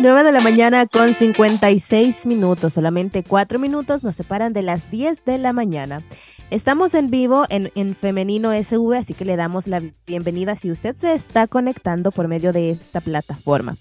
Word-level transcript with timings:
9 0.00 0.22
de 0.22 0.30
la 0.30 0.38
mañana 0.38 0.86
con 0.86 1.12
56 1.12 2.24
minutos, 2.26 2.74
solamente 2.74 3.24
4 3.24 3.58
minutos 3.58 4.04
nos 4.04 4.14
separan 4.14 4.52
de 4.52 4.62
las 4.62 4.92
10 4.92 5.24
de 5.24 5.38
la 5.38 5.52
mañana. 5.52 6.04
Estamos 6.50 6.94
en 6.94 7.10
vivo 7.10 7.44
en, 7.48 7.72
en, 7.74 7.96
Femenino 7.96 8.52
SV, 8.52 8.96
así 8.96 9.14
que 9.14 9.24
le 9.24 9.34
damos 9.34 9.66
la 9.66 9.82
bienvenida 10.06 10.54
si 10.54 10.70
usted 10.70 10.94
se 10.96 11.14
está 11.14 11.48
conectando 11.48 12.12
por 12.12 12.28
medio 12.28 12.52
de 12.52 12.70
esta 12.70 13.00
plataforma. 13.00 13.76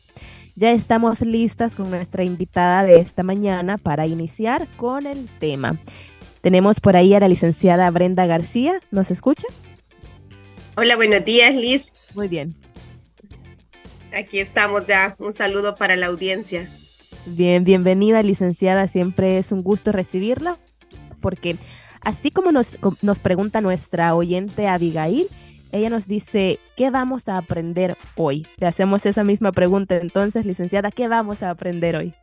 Ya 0.55 0.71
estamos 0.71 1.21
listas 1.21 1.75
con 1.75 1.91
nuestra 1.91 2.23
invitada 2.23 2.83
de 2.83 2.99
esta 2.99 3.21
mañana 3.21 3.77
para 3.77 4.07
iniciar 4.07 4.67
con 4.75 5.05
el 5.05 5.29
tema. 5.37 5.79
Tenemos 6.41 6.79
por 6.79 6.95
ahí 6.95 7.13
a 7.13 7.19
la 7.19 7.27
licenciada 7.27 7.91
Brenda 7.91 8.25
García. 8.25 8.79
¿Nos 8.89 9.11
escucha? 9.11 9.47
Hola, 10.75 10.95
buenos 10.95 11.23
días, 11.23 11.53
Liz. 11.53 11.83
Muy 12.15 12.27
bien. 12.27 12.55
Aquí 14.13 14.39
estamos 14.39 14.85
ya. 14.85 15.15
Un 15.19 15.33
saludo 15.33 15.75
para 15.75 15.95
la 15.95 16.07
audiencia. 16.07 16.69
Bien, 17.25 17.63
bienvenida, 17.63 18.23
licenciada. 18.23 18.87
Siempre 18.87 19.37
es 19.37 19.51
un 19.51 19.61
gusto 19.63 19.91
recibirla, 19.91 20.57
porque 21.21 21.57
así 22.01 22.31
como 22.31 22.51
nos, 22.51 22.77
nos 23.01 23.19
pregunta 23.19 23.61
nuestra 23.61 24.15
oyente 24.15 24.67
Abigail, 24.67 25.27
ella 25.71 25.89
nos 25.89 26.07
dice, 26.07 26.59
¿qué 26.77 26.89
vamos 26.89 27.27
a 27.27 27.37
aprender 27.37 27.97
hoy? 28.15 28.47
Le 28.57 28.67
hacemos 28.67 29.05
esa 29.05 29.23
misma 29.23 29.51
pregunta 29.51 29.97
entonces, 29.97 30.45
licenciada, 30.45 30.91
¿qué 30.91 31.07
vamos 31.07 31.43
a 31.43 31.49
aprender 31.49 31.95
hoy? 31.97 32.13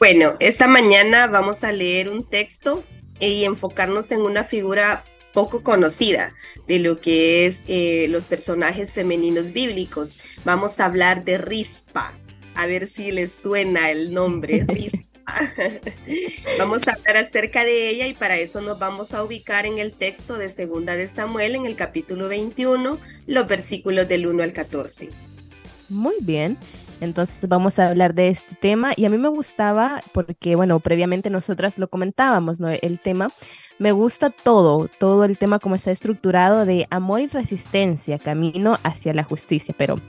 Bueno, 0.00 0.34
esta 0.40 0.66
mañana 0.66 1.28
vamos 1.28 1.62
a 1.62 1.70
leer 1.70 2.08
un 2.08 2.28
texto 2.28 2.82
y 3.20 3.44
enfocarnos 3.44 4.10
en 4.10 4.22
una 4.22 4.42
figura 4.42 5.04
poco 5.34 5.62
conocida 5.62 6.34
de 6.66 6.78
lo 6.78 7.00
que 7.00 7.44
es 7.44 7.62
eh, 7.66 8.06
los 8.08 8.24
personajes 8.24 8.92
femeninos 8.92 9.52
bíblicos. 9.52 10.16
Vamos 10.44 10.80
a 10.80 10.86
hablar 10.86 11.24
de 11.24 11.36
Rispa, 11.36 12.14
a 12.54 12.66
ver 12.66 12.86
si 12.86 13.12
les 13.12 13.32
suena 13.32 13.90
el 13.90 14.14
nombre, 14.14 14.64
Rispa. 14.68 15.04
vamos 16.58 16.86
a 16.86 16.92
hablar 16.92 17.16
acerca 17.16 17.64
de 17.64 17.88
ella 17.88 18.06
y 18.06 18.12
para 18.12 18.36
eso 18.36 18.60
nos 18.60 18.78
vamos 18.78 19.14
a 19.14 19.22
ubicar 19.22 19.66
en 19.66 19.78
el 19.78 19.92
texto 19.92 20.36
de 20.36 20.50
Segunda 20.50 20.96
de 20.96 21.08
Samuel 21.08 21.54
en 21.54 21.66
el 21.66 21.76
capítulo 21.76 22.28
21, 22.28 22.98
los 23.26 23.46
versículos 23.46 24.06
del 24.06 24.26
1 24.26 24.42
al 24.42 24.52
14. 24.52 25.10
Muy 25.88 26.14
bien. 26.20 26.58
Entonces 27.00 27.48
vamos 27.48 27.78
a 27.78 27.88
hablar 27.88 28.14
de 28.14 28.28
este 28.28 28.54
tema 28.54 28.92
y 28.96 29.04
a 29.04 29.10
mí 29.10 29.18
me 29.18 29.28
gustaba 29.28 30.02
porque, 30.12 30.56
bueno, 30.56 30.78
previamente 30.80 31.28
nosotras 31.28 31.78
lo 31.78 31.88
comentábamos, 31.88 32.60
¿no? 32.60 32.68
El 32.68 33.00
tema, 33.00 33.30
me 33.78 33.92
gusta 33.92 34.30
todo, 34.30 34.88
todo 34.98 35.24
el 35.24 35.38
tema 35.38 35.58
como 35.58 35.74
está 35.74 35.90
estructurado 35.90 36.64
de 36.64 36.86
amor 36.90 37.20
y 37.20 37.26
resistencia, 37.26 38.18
camino 38.18 38.78
hacia 38.82 39.14
la 39.14 39.24
justicia, 39.24 39.74
pero 39.76 40.00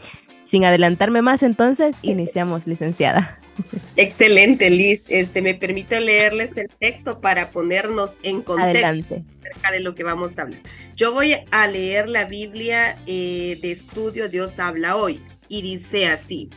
sin 0.42 0.64
adelantarme 0.64 1.22
más, 1.22 1.44
entonces 1.44 1.96
iniciamos, 2.02 2.68
licenciada. 2.68 3.40
Excelente, 3.96 4.70
Liz. 4.70 5.06
Este, 5.10 5.42
me 5.42 5.56
permite 5.56 6.00
leerles 6.00 6.58
el 6.58 6.70
texto 6.80 7.22
para 7.22 7.52
ponernos 7.52 8.18
en 8.22 8.42
contexto 8.42 9.24
acerca 9.40 9.72
de 9.72 9.80
lo 9.80 9.96
que 9.96 10.04
vamos 10.04 10.38
a 10.38 10.44
hablar. 10.44 10.62
Yo 10.96 11.14
voy 11.14 11.36
a 11.52 11.68
leer 11.68 12.10
la 12.10 12.26
Biblia 12.26 12.98
eh, 13.08 13.58
de 13.62 13.72
estudio 13.72 14.30
Dios 14.30 14.60
habla 14.60 14.98
hoy 14.98 15.22
y 15.48 15.62
dice 15.62 16.08
así. 16.08 16.50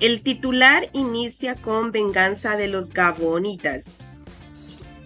El 0.00 0.22
titular 0.22 0.90
inicia 0.92 1.54
con 1.54 1.90
venganza 1.90 2.56
de 2.56 2.68
los 2.68 2.90
Gabonitas. 2.90 3.98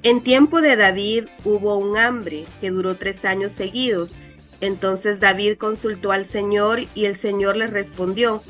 En 0.03 0.23
tiempo 0.23 0.63
de 0.63 0.77
David 0.77 1.27
hubo 1.45 1.77
un 1.77 1.99
hambre 1.99 2.47
que 2.63 2.71
duró 2.71 2.97
tres 2.97 3.27
años 3.27 3.53
seguidos. 3.53 4.17
Entonces 4.63 5.21
David 5.21 5.59
consultó 5.59 6.11
al 6.13 6.25
Señor 6.25 6.81
y 6.95 7.05
el 7.05 7.15
Señor 7.15 7.57
le 7.57 7.67
respondió, 7.67 8.43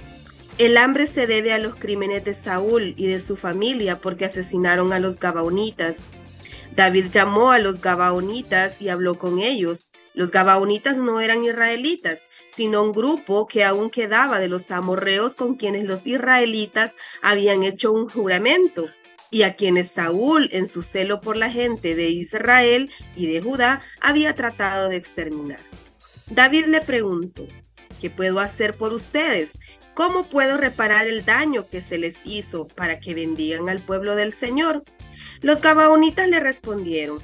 el 0.58 0.76
hambre 0.76 1.08
se 1.08 1.26
debe 1.26 1.52
a 1.52 1.58
los 1.58 1.74
crímenes 1.74 2.24
de 2.24 2.34
Saúl 2.34 2.94
y 2.96 3.08
de 3.08 3.18
su 3.18 3.36
familia 3.36 4.00
porque 4.00 4.26
asesinaron 4.26 4.92
a 4.92 5.00
los 5.00 5.18
Gabaonitas. 5.18 6.06
David 6.77 7.06
llamó 7.10 7.50
a 7.50 7.58
los 7.58 7.80
Gabaonitas 7.80 8.80
y 8.80 8.89
habló 8.89 9.18
con 9.18 9.40
ellos. 9.40 9.90
Los 10.14 10.30
Gabaonitas 10.30 10.98
no 10.98 11.20
eran 11.20 11.42
israelitas, 11.44 12.28
sino 12.48 12.84
un 12.84 12.92
grupo 12.92 13.48
que 13.48 13.64
aún 13.64 13.90
quedaba 13.90 14.39
de 14.39 14.48
los 14.48 14.70
amorreos 14.70 15.34
con 15.34 15.56
quienes 15.56 15.83
los 15.83 16.06
israelitas 16.06 16.96
habían 17.22 17.64
hecho 17.64 17.90
un 17.90 18.08
juramento 18.08 18.89
y 19.30 19.42
a 19.42 19.55
quienes 19.55 19.91
Saúl, 19.91 20.48
en 20.52 20.67
su 20.67 20.83
celo 20.83 21.20
por 21.20 21.36
la 21.36 21.51
gente 21.51 21.95
de 21.95 22.08
Israel 22.11 22.91
y 23.17 23.27
de 23.33 23.41
Judá, 23.41 23.80
había 24.01 24.35
tratado 24.35 24.89
de 24.89 24.96
exterminar. 24.96 25.61
David 26.29 26.67
le 26.67 26.80
preguntó, 26.80 27.46
¿qué 28.01 28.11
puedo 28.11 28.40
hacer 28.40 28.77
por 28.77 28.92
ustedes? 28.92 29.58
¿Cómo 29.95 30.29
puedo 30.29 30.57
reparar 30.57 31.07
el 31.07 31.24
daño 31.24 31.67
que 31.67 31.80
se 31.80 31.98
les 31.98 32.23
hizo 32.24 32.67
para 32.69 33.01
que 33.01 33.14
bendigan 33.14 33.69
al 33.69 33.85
pueblo 33.85 34.17
del 34.17 34.33
Señor? 34.33 34.85
Los 35.40 35.61
Gabaonitas 35.61 36.29
le 36.29 36.40
respondieron, 36.40 37.20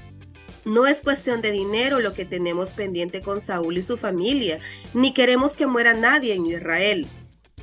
no 0.64 0.86
es 0.88 1.02
cuestión 1.02 1.42
de 1.42 1.52
dinero 1.52 2.00
lo 2.00 2.12
que 2.12 2.24
tenemos 2.24 2.72
pendiente 2.72 3.22
con 3.22 3.40
Saúl 3.40 3.78
y 3.78 3.82
su 3.82 3.96
familia, 3.96 4.58
ni 4.94 5.14
queremos 5.14 5.56
que 5.56 5.68
muera 5.68 5.94
nadie 5.94 6.34
en 6.34 6.44
Israel. 6.46 7.06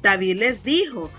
David 0.02 0.38
les 0.38 0.64
dijo, 0.64 1.12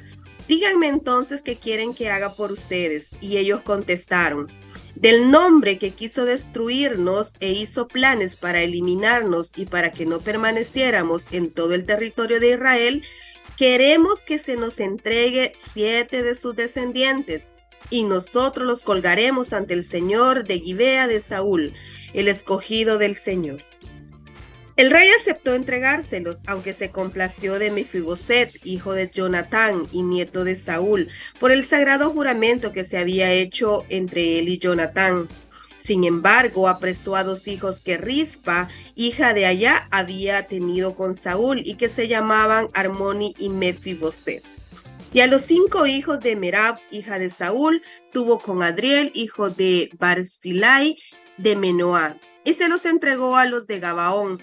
díganme 0.49 0.89
entonces 0.89 1.43
qué 1.43 1.57
quieren 1.57 1.95
que 1.95 2.11
haga 2.11 2.35
por 2.35 2.53
ustedes. 2.53 3.11
Y 3.21 3.39
ellos 3.39 3.61
contestaron, 3.63 4.51
del 4.95 5.31
nombre 5.31 5.79
que 5.79 5.91
quiso 5.91 6.25
destruirnos 6.25 7.35
e 7.41 7.53
hizo 7.53 7.89
planes 7.89 8.37
para 8.37 8.63
eliminarnos 8.63 9.57
y 9.57 9.67
para 9.67 9.93
que 9.93 10.07
no 10.07 10.21
permaneciéramos 10.21 11.33
en 11.33 11.51
todo 11.51 11.75
el 11.75 11.85
territorio 11.85 12.41
de 12.41 12.51
Israel, 12.51 13.03
queremos 13.57 14.25
que 14.25 14.39
se 14.39 14.57
nos 14.57 14.81
entregue 14.81 15.53
siete 15.57 16.23
de 16.23 16.35
sus 16.35 16.57
descendientes 16.57 17.51
y 17.91 18.05
nosotros 18.05 18.67
los 18.67 18.83
colgaremos 18.83 19.53
ante 19.53 19.75
el 19.75 19.83
Señor 19.83 20.47
de 20.47 20.59
Gibea 20.59 21.07
de 21.07 21.21
Saúl, 21.21 21.75
el 22.13 22.29
escogido 22.29 22.99
del 22.99 23.17
Señor. 23.17 23.63
El 24.77 24.91
rey 24.91 25.09
aceptó 25.11 25.55
entregárselos, 25.55 26.43
aunque 26.49 26.75
se 26.75 26.91
complació 26.91 27.61
de 27.61 27.71
Mefiboset, 27.71 28.53
hijo 28.65 28.93
de 28.93 29.09
Jonatán 29.09 29.87
y 29.93 30.03
nieto 30.03 30.43
de 30.43 30.57
Saúl, 30.57 31.09
por 31.39 31.53
el 31.53 31.63
sagrado 31.63 32.11
juramento 32.11 32.73
que 32.73 32.85
se 32.85 32.99
había 32.99 33.33
hecho 33.33 33.85
entre 33.89 34.41
él 34.41 34.49
y 34.49 34.59
Jonatán. 34.59 35.29
Sin 35.77 36.03
embargo, 36.03 36.67
apresó 36.67 37.15
a 37.15 37.23
dos 37.23 37.47
hijos 37.47 37.83
que 37.83 37.99
Rispa, 37.99 38.69
hija 38.97 39.33
de 39.33 39.47
allá, 39.47 39.87
había 39.93 40.49
tenido 40.49 40.97
con 40.97 41.15
Saúl 41.15 41.63
y 41.65 41.77
que 41.77 41.89
se 41.89 42.09
llamaban 42.09 42.69
Armoni 42.75 43.37
y 43.39 43.51
Mefiboset. 43.51 44.43
Y 45.13 45.21
a 45.21 45.29
los 45.29 45.43
cinco 45.43 45.87
hijos 45.87 46.19
de 46.19 46.35
Merab, 46.35 46.81
hija 46.91 47.21
de 47.21 47.31
Saúl, 47.31 47.81
tuvo 48.13 48.41
con 48.41 48.65
Adriel, 48.65 49.13
hijo 49.15 49.51
de 49.51 49.91
Barzilai 50.01 50.97
de 51.39 51.55
Menoá, 51.55 52.19
y 52.43 52.55
se 52.55 52.69
los 52.69 52.85
entregó 52.87 53.37
a 53.37 53.45
los 53.45 53.69
de 53.69 53.79
Gabaón, 53.79 54.43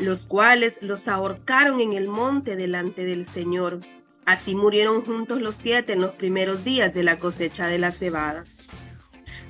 los 0.00 0.26
cuales 0.26 0.80
los 0.82 1.08
ahorcaron 1.08 1.80
en 1.80 1.92
el 1.92 2.08
monte 2.08 2.56
delante 2.56 3.04
del 3.04 3.24
Señor. 3.24 3.80
Así 4.24 4.54
murieron 4.54 5.02
juntos 5.04 5.40
los 5.42 5.56
siete 5.56 5.92
en 5.92 6.00
los 6.00 6.12
primeros 6.12 6.64
días 6.64 6.94
de 6.94 7.02
la 7.02 7.18
cosecha 7.18 7.66
de 7.66 7.78
la 7.78 7.92
cebada. 7.92 8.44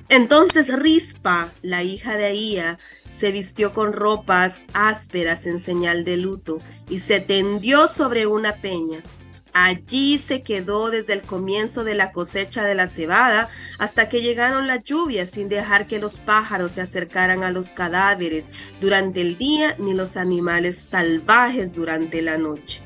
Entonces 0.09 0.77
Rispa, 0.77 1.53
la 1.61 1.83
hija 1.83 2.17
de 2.17 2.25
Aía, 2.25 2.77
se 3.07 3.31
vistió 3.31 3.73
con 3.73 3.93
ropas 3.93 4.65
ásperas 4.73 5.47
en 5.47 5.61
señal 5.61 6.03
de 6.03 6.17
luto 6.17 6.59
y 6.89 6.99
se 6.99 7.21
tendió 7.21 7.87
sobre 7.87 8.27
una 8.27 8.57
peña. 8.57 9.01
Allí 9.53 10.17
se 10.17 10.43
quedó 10.43 10.89
desde 10.89 11.13
el 11.13 11.21
comienzo 11.21 11.83
de 11.83 11.93
la 11.93 12.11
cosecha 12.11 12.63
de 12.63 12.75
la 12.75 12.87
cebada 12.87 13.49
hasta 13.79 14.07
que 14.07 14.21
llegaron 14.21 14.67
las 14.67 14.83
lluvias 14.83 15.29
sin 15.29 15.49
dejar 15.49 15.87
que 15.87 15.99
los 15.99 16.19
pájaros 16.19 16.73
se 16.73 16.81
acercaran 16.81 17.43
a 17.43 17.51
los 17.51 17.69
cadáveres 17.69 18.49
durante 18.79 19.21
el 19.21 19.37
día 19.37 19.75
ni 19.77 19.93
los 19.93 20.15
animales 20.15 20.77
salvajes 20.77 21.73
durante 21.73 22.21
la 22.21 22.37
noche. 22.37 22.81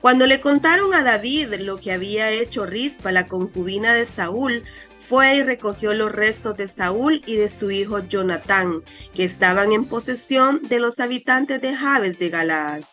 Cuando 0.00 0.26
le 0.26 0.40
contaron 0.40 0.94
a 0.94 1.02
David 1.02 1.54
lo 1.58 1.78
que 1.78 1.92
había 1.92 2.30
hecho 2.30 2.64
Rispa, 2.64 3.12
la 3.12 3.26
concubina 3.26 3.92
de 3.92 4.06
Saúl, 4.06 4.62
fue 4.98 5.36
y 5.36 5.42
recogió 5.42 5.92
los 5.92 6.10
restos 6.10 6.56
de 6.56 6.68
Saúl 6.68 7.22
y 7.26 7.36
de 7.36 7.50
su 7.50 7.70
hijo 7.70 7.98
Jonatán, 7.98 8.82
que 9.14 9.24
estaban 9.24 9.72
en 9.72 9.84
posesión 9.84 10.62
de 10.68 10.78
los 10.78 11.00
habitantes 11.00 11.60
de 11.60 11.74
Jabes 11.74 12.18
de 12.18 12.30
Galaad. 12.30 12.84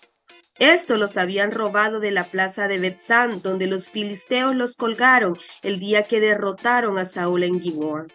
Esto 0.60 0.98
los 0.98 1.18
habían 1.18 1.52
robado 1.52 2.00
de 2.00 2.12
la 2.12 2.26
plaza 2.26 2.68
de 2.68 2.80
Betzán, 2.80 3.42
donde 3.44 3.68
los 3.68 3.90
filisteos 3.90 4.56
los 4.56 4.76
colgaron 4.76 5.38
el 5.62 5.80
día 5.80 6.04
que 6.04 6.20
derrotaron 6.20 6.98
a 6.98 7.06
Saúl 7.06 7.44
en 7.44 7.62
Giboa. 7.62 8.08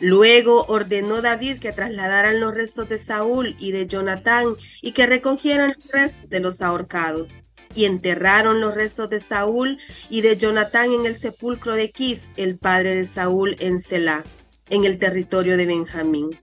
Luego 0.00 0.64
ordenó 0.68 1.22
David 1.22 1.58
que 1.58 1.72
trasladaran 1.72 2.40
los 2.40 2.54
restos 2.54 2.88
de 2.88 2.98
Saúl 2.98 3.56
y 3.58 3.72
de 3.72 3.86
Jonatán 3.86 4.54
y 4.80 4.92
que 4.92 5.06
recogieran 5.06 5.72
los 5.76 5.90
restos 5.90 6.28
de 6.28 6.40
los 6.40 6.62
ahorcados. 6.62 7.34
Y 7.74 7.84
enterraron 7.84 8.60
los 8.60 8.74
restos 8.74 9.10
de 9.10 9.20
Saúl 9.20 9.78
y 10.08 10.20
de 10.20 10.36
Jonatán 10.36 10.92
en 10.92 11.06
el 11.06 11.16
sepulcro 11.16 11.74
de 11.74 11.90
Quis, 11.90 12.30
el 12.36 12.58
padre 12.58 12.94
de 12.94 13.06
Saúl 13.06 13.56
en 13.60 13.80
Selah, 13.80 14.24
en 14.70 14.84
el 14.84 14.98
territorio 14.98 15.56
de 15.56 15.66
Benjamín. 15.66 16.38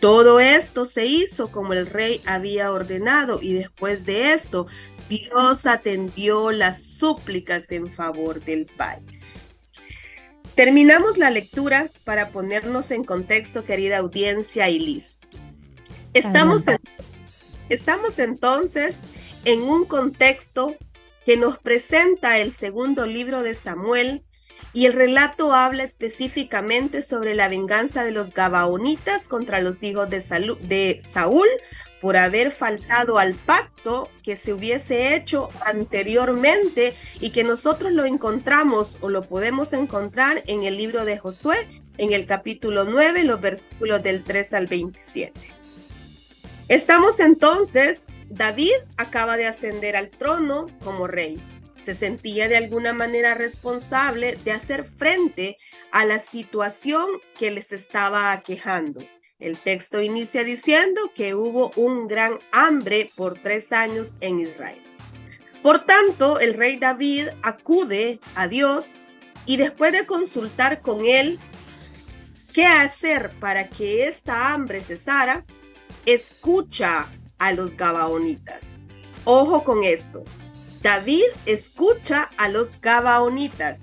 Todo 0.00 0.38
esto 0.38 0.84
se 0.84 1.06
hizo 1.06 1.50
como 1.50 1.72
el 1.72 1.86
rey 1.86 2.20
había 2.24 2.70
ordenado 2.72 3.40
y 3.42 3.54
después 3.54 4.04
de 4.04 4.32
esto 4.32 4.68
Dios 5.08 5.66
atendió 5.66 6.52
las 6.52 6.84
súplicas 6.84 7.72
en 7.72 7.90
favor 7.90 8.44
del 8.44 8.66
país. 8.66 9.50
Terminamos 10.54 11.18
la 11.18 11.30
lectura 11.30 11.90
para 12.04 12.30
ponernos 12.30 12.90
en 12.90 13.04
contexto, 13.04 13.64
querida 13.64 13.98
audiencia 13.98 14.68
y 14.68 14.78
Liz. 14.78 15.20
Estamos, 16.14 16.64
estamos 17.68 18.18
entonces 18.18 18.98
en 19.44 19.62
un 19.62 19.84
contexto 19.84 20.76
que 21.24 21.36
nos 21.36 21.58
presenta 21.58 22.38
el 22.38 22.52
segundo 22.52 23.06
libro 23.06 23.42
de 23.42 23.54
Samuel 23.54 24.24
y 24.72 24.86
el 24.86 24.92
relato 24.92 25.54
habla 25.54 25.82
específicamente 25.82 27.02
sobre 27.02 27.34
la 27.34 27.48
venganza 27.48 28.04
de 28.04 28.12
los 28.12 28.34
Gabaonitas 28.34 29.28
contra 29.28 29.60
los 29.60 29.82
hijos 29.82 30.08
de, 30.10 30.98
Saúl 31.00 31.46
por 32.00 32.16
haber 32.16 32.50
faltado 32.50 33.18
al 33.18 33.34
pacto 33.34 34.08
que 34.22 34.36
se 34.36 34.52
hubiese 34.52 35.16
hecho 35.16 35.50
anteriormente 35.64 36.94
y 37.20 37.30
que 37.30 37.42
nosotros 37.42 37.92
lo 37.92 38.04
encontramos 38.04 38.98
o 39.00 39.08
lo 39.08 39.22
podemos 39.22 39.72
encontrar 39.72 40.42
en 40.46 40.62
el 40.62 40.76
libro 40.76 41.04
de 41.04 41.18
Josué, 41.18 41.68
en 41.96 42.12
el 42.12 42.26
capítulo 42.26 42.84
9, 42.84 43.24
los 43.24 43.40
versículos 43.40 44.02
del 44.02 44.22
3 44.22 44.52
al 44.52 44.66
27. 44.68 45.32
Estamos 46.68 47.18
entonces, 47.18 48.06
David 48.28 48.74
acaba 48.96 49.36
de 49.36 49.46
ascender 49.46 49.96
al 49.96 50.10
trono 50.10 50.66
como 50.84 51.08
rey. 51.08 51.40
Se 51.78 51.94
sentía 51.94 52.48
de 52.48 52.56
alguna 52.56 52.92
manera 52.92 53.34
responsable 53.34 54.36
de 54.44 54.52
hacer 54.52 54.84
frente 54.84 55.56
a 55.92 56.04
la 56.04 56.18
situación 56.18 57.06
que 57.38 57.50
les 57.50 57.72
estaba 57.72 58.32
aquejando 58.32 59.00
el 59.38 59.56
texto 59.56 60.02
inicia 60.02 60.42
diciendo 60.42 61.12
que 61.14 61.34
hubo 61.34 61.70
un 61.76 62.08
gran 62.08 62.40
hambre 62.50 63.10
por 63.16 63.38
tres 63.38 63.72
años 63.72 64.16
en 64.20 64.40
Israel. 64.40 64.82
Por 65.62 65.80
tanto, 65.80 66.40
el 66.40 66.54
rey 66.54 66.76
David 66.76 67.28
acude 67.42 68.18
a 68.34 68.48
Dios 68.48 68.90
y 69.46 69.56
después 69.56 69.92
de 69.92 70.06
consultar 70.06 70.82
con 70.82 71.06
él 71.06 71.38
qué 72.52 72.66
hacer 72.66 73.30
para 73.38 73.68
que 73.68 74.08
esta 74.08 74.52
hambre 74.52 74.80
cesara, 74.80 75.44
escucha 76.04 77.06
a 77.38 77.52
los 77.52 77.76
gabaonitas. 77.76 78.78
Ojo 79.24 79.62
con 79.62 79.84
esto. 79.84 80.24
David 80.82 81.24
escucha 81.46 82.30
a 82.36 82.48
los 82.48 82.80
gabaonitas, 82.80 83.82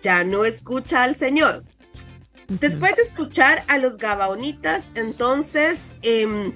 ya 0.00 0.24
no 0.24 0.44
escucha 0.44 1.02
al 1.02 1.16
Señor. 1.16 1.64
Después 2.48 2.94
de 2.94 3.02
escuchar 3.02 3.64
a 3.66 3.76
los 3.76 3.98
Gabaonitas, 3.98 4.86
entonces 4.94 5.82
em, 6.02 6.52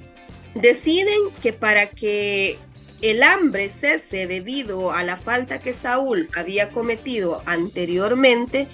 deciden 0.54 1.18
que 1.42 1.52
para 1.52 1.90
que 1.90 2.58
el 3.02 3.24
hambre 3.24 3.68
cese 3.68 4.28
debido 4.28 4.92
a 4.92 5.02
la 5.02 5.16
falta 5.16 5.58
que 5.58 5.72
Saúl 5.72 6.28
había 6.36 6.70
cometido 6.70 7.42
anteriormente, 7.44 8.68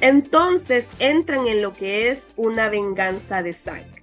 entonces 0.00 0.88
entran 0.98 1.46
en 1.46 1.60
lo 1.60 1.74
que 1.74 2.08
es 2.08 2.32
una 2.36 2.70
venganza 2.70 3.42
de 3.42 3.52
sangre. 3.52 4.01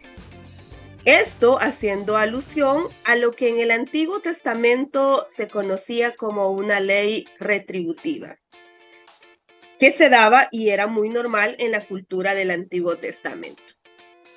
Esto 1.09 1.57
haciendo 1.59 2.17
alusión 2.17 2.83
a 3.03 3.15
lo 3.15 3.31
que 3.31 3.49
en 3.49 3.59
el 3.59 3.71
Antiguo 3.71 4.19
Testamento 4.19 5.25
se 5.27 5.47
conocía 5.47 6.13
como 6.13 6.51
una 6.51 6.79
ley 6.79 7.27
retributiva 7.39 8.37
que 9.79 9.91
se 9.91 10.09
daba 10.09 10.49
y 10.51 10.69
era 10.69 10.85
muy 10.85 11.09
normal 11.09 11.55
en 11.57 11.71
la 11.71 11.83
cultura 11.87 12.35
del 12.35 12.51
Antiguo 12.51 12.97
Testamento. 12.97 13.63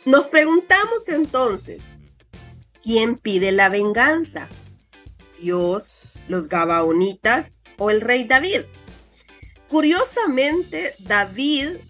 Nos 0.07 0.29
preguntamos 0.29 1.09
entonces, 1.09 1.99
¿quién 2.83 3.17
pide 3.17 3.53
la 3.53 3.69
venganza? 3.69 4.49
¿Dios, 5.39 5.99
los 6.27 6.49
Gabaonitas 6.49 7.61
o 7.77 7.91
el 7.91 8.01
rey 8.01 8.25
David? 8.25 8.63
Curiosamente, 9.69 10.95
David 11.01 11.81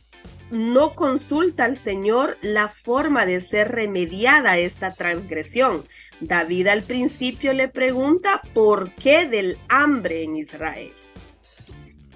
no 0.52 0.94
consulta 0.94 1.64
al 1.64 1.76
Señor 1.76 2.38
la 2.42 2.68
forma 2.68 3.26
de 3.26 3.40
ser 3.40 3.72
remediada 3.72 4.58
esta 4.58 4.94
transgresión. 4.94 5.84
David 6.20 6.68
al 6.68 6.82
principio 6.84 7.52
le 7.52 7.68
pregunta 7.68 8.42
por 8.54 8.94
qué 8.94 9.26
del 9.26 9.58
hambre 9.68 10.22
en 10.22 10.36
Israel 10.36 10.92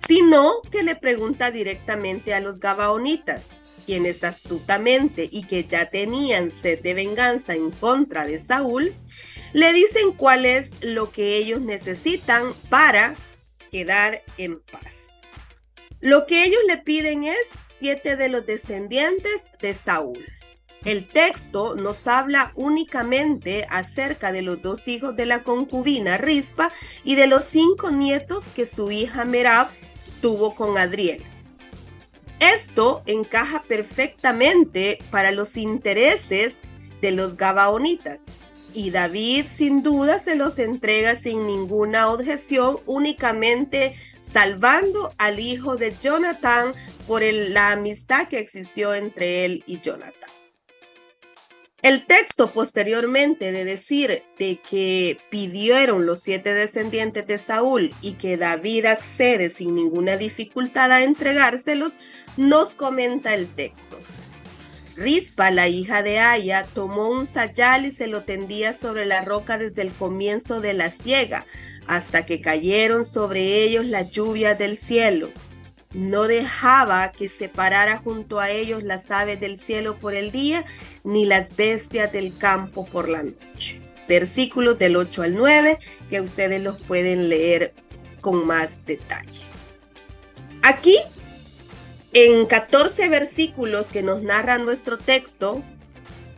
sino 0.07 0.63
que 0.71 0.83
le 0.83 0.95
pregunta 0.95 1.51
directamente 1.51 2.33
a 2.33 2.41
los 2.41 2.61
Gabaonitas, 2.61 3.51
quienes 3.87 4.23
astutamente 4.25 5.29
y 5.31 5.47
que 5.47 5.65
ya 5.65 5.91
tenían 5.91 6.51
sed 6.51 6.81
de 6.81 6.95
venganza 6.95 7.55
en 7.55 7.71
contra 7.71 8.25
de 8.25 8.39
Saúl, 8.39 8.95
le 9.53 9.73
dicen 9.73 10.13
cuál 10.13 10.45
es 10.45 10.75
lo 10.83 11.11
que 11.11 11.37
ellos 11.37 11.61
necesitan 11.61 12.53
para 12.69 13.15
quedar 13.71 14.23
en 14.39 14.61
paz. 14.61 15.13
Lo 16.01 16.27
que 16.27 16.45
ellos 16.45 16.61
le 16.69 16.79
piden 16.79 17.25
es 17.25 17.53
siete 17.79 18.17
de 18.17 18.29
los 18.29 18.47
descendientes 18.47 19.51
de 19.61 19.75
Saúl. 19.75 20.25
El 20.85 21.09
texto 21.09 21.75
nos 21.75 22.07
habla 22.07 22.53
únicamente 22.55 23.67
acerca 23.71 24.31
de 24.31 24.43
los 24.43 24.63
dos 24.63 24.87
hijos 24.87 25.17
de 25.17 25.27
la 25.27 25.43
concubina 25.43 26.17
Rispa 26.17 26.71
y 27.03 27.17
de 27.17 27.27
los 27.27 27.45
cinco 27.45 27.91
nietos 27.91 28.45
que 28.55 28.67
su 28.67 28.91
hija 28.91 29.25
Merab 29.25 29.69
tuvo 30.21 30.55
con 30.55 30.79
Adriel. 30.79 31.25
Esto 32.39 33.03
encaja 33.07 33.63
perfectamente 33.63 34.99
para 35.11 35.33
los 35.33 35.57
intereses 35.57 36.59
de 37.01 37.11
los 37.11 37.37
Gabaonitas 37.37 38.27
y 38.77 38.91
David 38.91 39.47
sin 39.51 39.83
duda 39.83 40.19
se 40.19 40.35
los 40.35 40.59
entrega 40.59 41.17
sin 41.17 41.47
ninguna 41.47 42.11
objeción, 42.11 42.79
únicamente 42.85 43.95
salvando 44.21 45.15
al 45.17 45.41
hijo 45.41 45.77
de 45.77 45.95
Jonathan 45.99 46.75
por 47.07 47.23
la 47.23 47.73
amistad 47.73 48.29
que 48.29 48.39
existió 48.39 48.95
entre 48.95 49.47
él 49.47 49.65
y 49.67 49.81
Jonathan. 49.81 50.31
El 51.81 52.05
texto 52.05 52.51
posteriormente 52.53 53.51
de 53.51 53.65
decir 53.65 54.25
de 54.39 54.61
que 54.61 55.19
pidieron 55.31 56.05
los 56.05 56.21
siete 56.21 56.53
descendientes 56.53 57.27
de 57.27 57.39
Saúl 57.39 57.95
y 58.03 58.15
que 58.15 58.37
David 58.37 58.87
accede 58.87 59.49
sin 59.49 59.75
ninguna 59.75 60.19
dificultad 60.19 60.93
a 60.93 61.03
entregárselos, 61.03 61.97
nos 62.37 62.75
comenta 62.75 63.33
el 63.33 63.47
texto. 63.47 63.99
Rispa, 64.97 65.51
la 65.51 65.69
hija 65.69 66.03
de 66.03 66.19
Aya, 66.19 66.65
tomó 66.65 67.09
un 67.09 67.27
sayal 67.27 67.87
y 67.87 67.91
se 67.91 68.07
lo 68.07 68.25
tendía 68.25 68.73
sobre 68.73 69.07
la 69.07 69.23
roca 69.23 69.59
desde 69.59 69.83
el 69.83 69.91
comienzo 69.91 70.61
de 70.61 70.73
la 70.73 70.91
siega, 70.91 71.47
hasta 71.87 72.27
que 72.27 72.41
cayeron 72.41 73.05
sobre 73.05 73.63
ellos 73.63 73.85
las 73.85 74.11
lluvias 74.11 74.59
del 74.59 74.77
cielo 74.77 75.31
no 75.97 76.25
dejaba 76.25 77.11
que 77.13 77.29
se 77.29 77.49
parara 77.49 77.97
junto 77.99 78.39
a 78.39 78.51
ellos 78.51 78.83
las 78.83 79.11
aves 79.11 79.41
del 79.41 79.57
cielo 79.57 79.99
por 79.99 80.15
el 80.15 80.31
día, 80.31 80.65
ni 81.05 81.25
las 81.25 81.57
bestias 81.57 82.13
del 82.13 82.37
campo 82.37 82.85
por 82.87 83.09
la 83.09 83.23
noche. 83.23 83.81
Versículos 84.07 84.79
del 84.79 84.97
8 84.97 85.23
al 85.23 85.35
9 85.35 85.79
que 86.11 86.21
ustedes 86.21 86.63
los 86.63 86.81
pueden 86.83 87.29
leer 87.29 87.73
con 88.21 88.47
más 88.47 88.85
detalle. 88.85 89.41
Aquí, 90.63 90.99
en 92.19 92.47
14 92.47 93.11
versículos 93.11 93.89
que 93.89 94.03
nos 94.03 94.23
narra 94.23 94.57
nuestro 94.57 94.97
texto, 94.97 95.63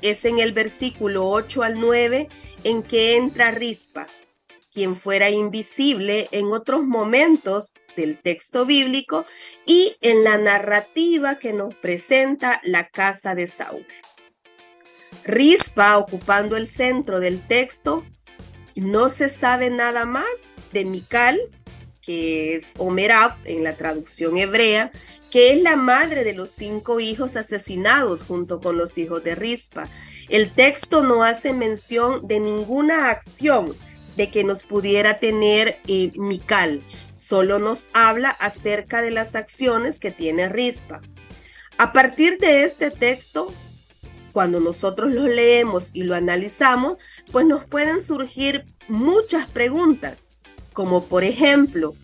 es 0.02 0.24
en 0.24 0.40
el 0.40 0.50
versículo 0.50 1.30
8 1.30 1.62
al 1.62 1.78
9 1.78 2.28
en 2.64 2.82
que 2.82 3.14
entra 3.14 3.52
Rispa, 3.52 4.08
quien 4.72 4.96
fuera 4.96 5.30
invisible 5.30 6.26
en 6.32 6.52
otros 6.52 6.84
momentos 6.84 7.74
del 7.96 8.18
texto 8.20 8.66
bíblico 8.66 9.24
y 9.66 9.94
en 10.00 10.24
la 10.24 10.36
narrativa 10.36 11.38
que 11.38 11.52
nos 11.52 11.76
presenta 11.76 12.60
la 12.64 12.88
casa 12.88 13.36
de 13.36 13.46
Saúl. 13.46 13.86
Rispa 15.22 15.96
ocupando 15.96 16.56
el 16.56 16.66
centro 16.66 17.20
del 17.20 17.46
texto, 17.46 18.04
no 18.74 19.10
se 19.10 19.28
sabe 19.28 19.70
nada 19.70 20.06
más 20.06 20.50
de 20.72 20.84
Mical, 20.84 21.40
que 22.00 22.54
es 22.54 22.72
Omerab 22.78 23.36
en 23.44 23.62
la 23.62 23.76
traducción 23.76 24.38
hebrea, 24.38 24.90
que 25.30 25.52
es 25.52 25.62
la 25.62 25.76
madre 25.76 26.24
de 26.24 26.32
los 26.32 26.50
cinco 26.50 27.00
hijos 27.00 27.36
asesinados 27.36 28.22
junto 28.22 28.60
con 28.60 28.76
los 28.76 28.96
hijos 28.98 29.22
de 29.24 29.34
Rispa. 29.34 29.90
El 30.28 30.52
texto 30.52 31.02
no 31.02 31.22
hace 31.22 31.52
mención 31.52 32.26
de 32.26 32.40
ninguna 32.40 33.10
acción 33.10 33.74
de 34.16 34.30
que 34.30 34.42
nos 34.42 34.64
pudiera 34.64 35.20
tener 35.20 35.78
eh, 35.86 36.10
Mical. 36.16 36.82
Solo 37.14 37.58
nos 37.58 37.88
habla 37.92 38.30
acerca 38.30 39.00
de 39.00 39.10
las 39.10 39.34
acciones 39.34 40.00
que 40.00 40.10
tiene 40.10 40.48
Rispa. 40.48 41.00
A 41.78 41.92
partir 41.92 42.38
de 42.38 42.64
este 42.64 42.90
texto, 42.90 43.52
cuando 44.32 44.60
nosotros 44.60 45.12
lo 45.12 45.28
leemos 45.28 45.94
y 45.94 46.02
lo 46.02 46.14
analizamos, 46.14 46.98
pues 47.30 47.46
nos 47.46 47.64
pueden 47.66 48.00
surgir 48.00 48.64
muchas 48.88 49.46
preguntas, 49.46 50.26
como 50.72 51.04
por 51.04 51.22
ejemplo, 51.22 51.94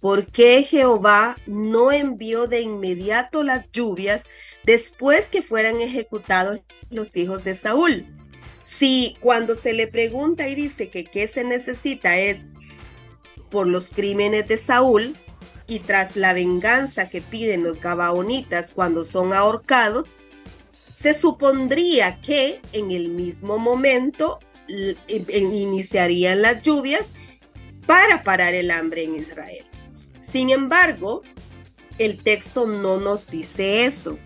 ¿por 0.00 0.26
qué 0.26 0.62
Jehová 0.62 1.36
no 1.46 1.92
envió 1.92 2.46
de 2.46 2.60
inmediato 2.62 3.42
las 3.42 3.70
lluvias 3.72 4.26
después 4.64 5.30
que 5.30 5.42
fueran 5.42 5.80
ejecutados 5.80 6.60
los 6.90 7.16
hijos 7.16 7.44
de 7.44 7.54
Saúl? 7.54 8.06
Si 8.62 9.16
cuando 9.20 9.54
se 9.54 9.72
le 9.72 9.86
pregunta 9.86 10.48
y 10.48 10.54
dice 10.54 10.90
que 10.90 11.04
qué 11.04 11.28
se 11.28 11.44
necesita 11.44 12.18
es 12.18 12.46
por 13.50 13.66
los 13.66 13.90
crímenes 13.90 14.46
de 14.48 14.56
Saúl, 14.56 15.16
y 15.70 15.78
tras 15.78 16.16
la 16.16 16.32
venganza 16.32 17.08
que 17.08 17.20
piden 17.20 17.62
los 17.62 17.80
gabaonitas 17.80 18.72
cuando 18.72 19.04
son 19.04 19.32
ahorcados, 19.32 20.10
se 20.92 21.14
supondría 21.14 22.20
que 22.20 22.60
en 22.72 22.90
el 22.90 23.08
mismo 23.08 23.56
momento 23.56 24.40
iniciarían 25.06 26.42
las 26.42 26.62
lluvias 26.62 27.12
para 27.86 28.24
parar 28.24 28.54
el 28.54 28.72
hambre 28.72 29.04
en 29.04 29.14
Israel. 29.14 29.69
Sin 30.20 30.50
embargo, 30.50 31.22
el 31.98 32.22
texto 32.22 32.66
no 32.66 32.98
nos 32.98 33.28
dice 33.28 33.84
eso. 33.84 34.18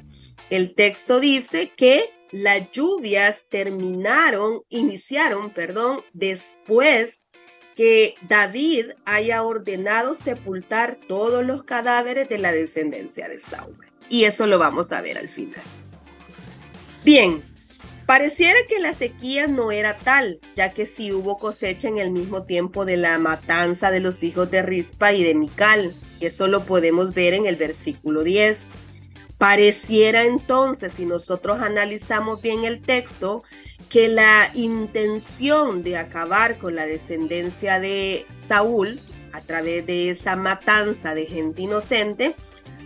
El 0.51 0.75
texto 0.75 1.21
dice 1.21 1.73
que 1.77 2.11
las 2.31 2.71
lluvias 2.71 3.47
terminaron, 3.49 4.63
iniciaron, 4.69 5.51
perdón, 5.51 6.03
después 6.13 7.27
que 7.77 8.15
David 8.29 8.91
haya 9.05 9.43
ordenado 9.43 10.15
sepultar 10.15 10.97
todos 10.97 11.45
los 11.45 11.65
cadáveres 11.65 12.29
de 12.29 12.39
la 12.39 12.53
descendencia 12.53 13.29
de 13.29 13.41
Saúl. 13.41 13.77
Y 14.09 14.25
eso 14.25 14.47
lo 14.47 14.59
vamos 14.59 14.93
a 14.93 15.01
ver 15.01 15.19
al 15.19 15.29
final. 15.29 15.63
Bien, 17.05 17.43
pareciera 18.07 18.59
que 18.69 18.81
la 18.81 18.93
sequía 18.93 19.47
no 19.47 19.73
era 19.73 19.97
tal, 19.97 20.41
ya 20.55 20.73
que 20.73 20.87
sí 20.87 21.13
hubo 21.13 21.37
cosecha 21.39 21.89
en 21.89 21.99
el 21.99 22.11
mismo 22.11 22.45
tiempo 22.45 22.85
de 22.85 22.97
la 22.97 23.19
matanza 23.19 23.91
de 23.91 24.01
los 24.01 24.23
hijos 24.23 24.51
de 24.51 24.63
Rispa 24.63 25.13
y 25.13 25.25
de 25.25 25.35
Mical. 25.35 25.95
Eso 26.21 26.47
lo 26.47 26.65
podemos 26.65 27.15
ver 27.15 27.35
en 27.35 27.47
el 27.47 27.57
versículo 27.57 28.23
10. 28.23 28.69
Pareciera 29.39 30.25
entonces, 30.25 30.93
si 30.95 31.07
nosotros 31.07 31.61
analizamos 31.61 32.41
bien 32.41 32.65
el 32.65 32.81
texto, 32.81 33.43
que 33.89 34.09
la 34.09 34.51
intención 34.55 35.83
de 35.83 35.97
acabar 35.99 36.59
con 36.59 36.75
la 36.75 36.87
descendencia 36.87 37.81
de 37.81 38.25
Saúl 38.29 39.01
a 39.33 39.41
través 39.41 39.85
de 39.87 40.11
esa 40.11 40.37
matanza 40.37 41.15
de 41.15 41.27
gente 41.27 41.63
inocente 41.63 42.37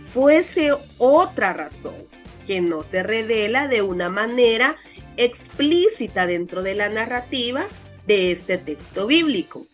fuese 0.01 0.71
otra 0.97 1.53
razón 1.53 1.95
que 2.47 2.61
no 2.61 2.83
se 2.83 3.03
revela 3.03 3.67
de 3.67 3.83
una 3.83 4.09
manera 4.09 4.75
explícita 5.19 6.25
dentro 6.25 6.63
de 6.63 6.75
la 6.75 6.87
narrativa 6.89 7.67
de 8.07 8.31
este 8.31 8.57
texto 8.57 9.05
bíblico. 9.05 9.67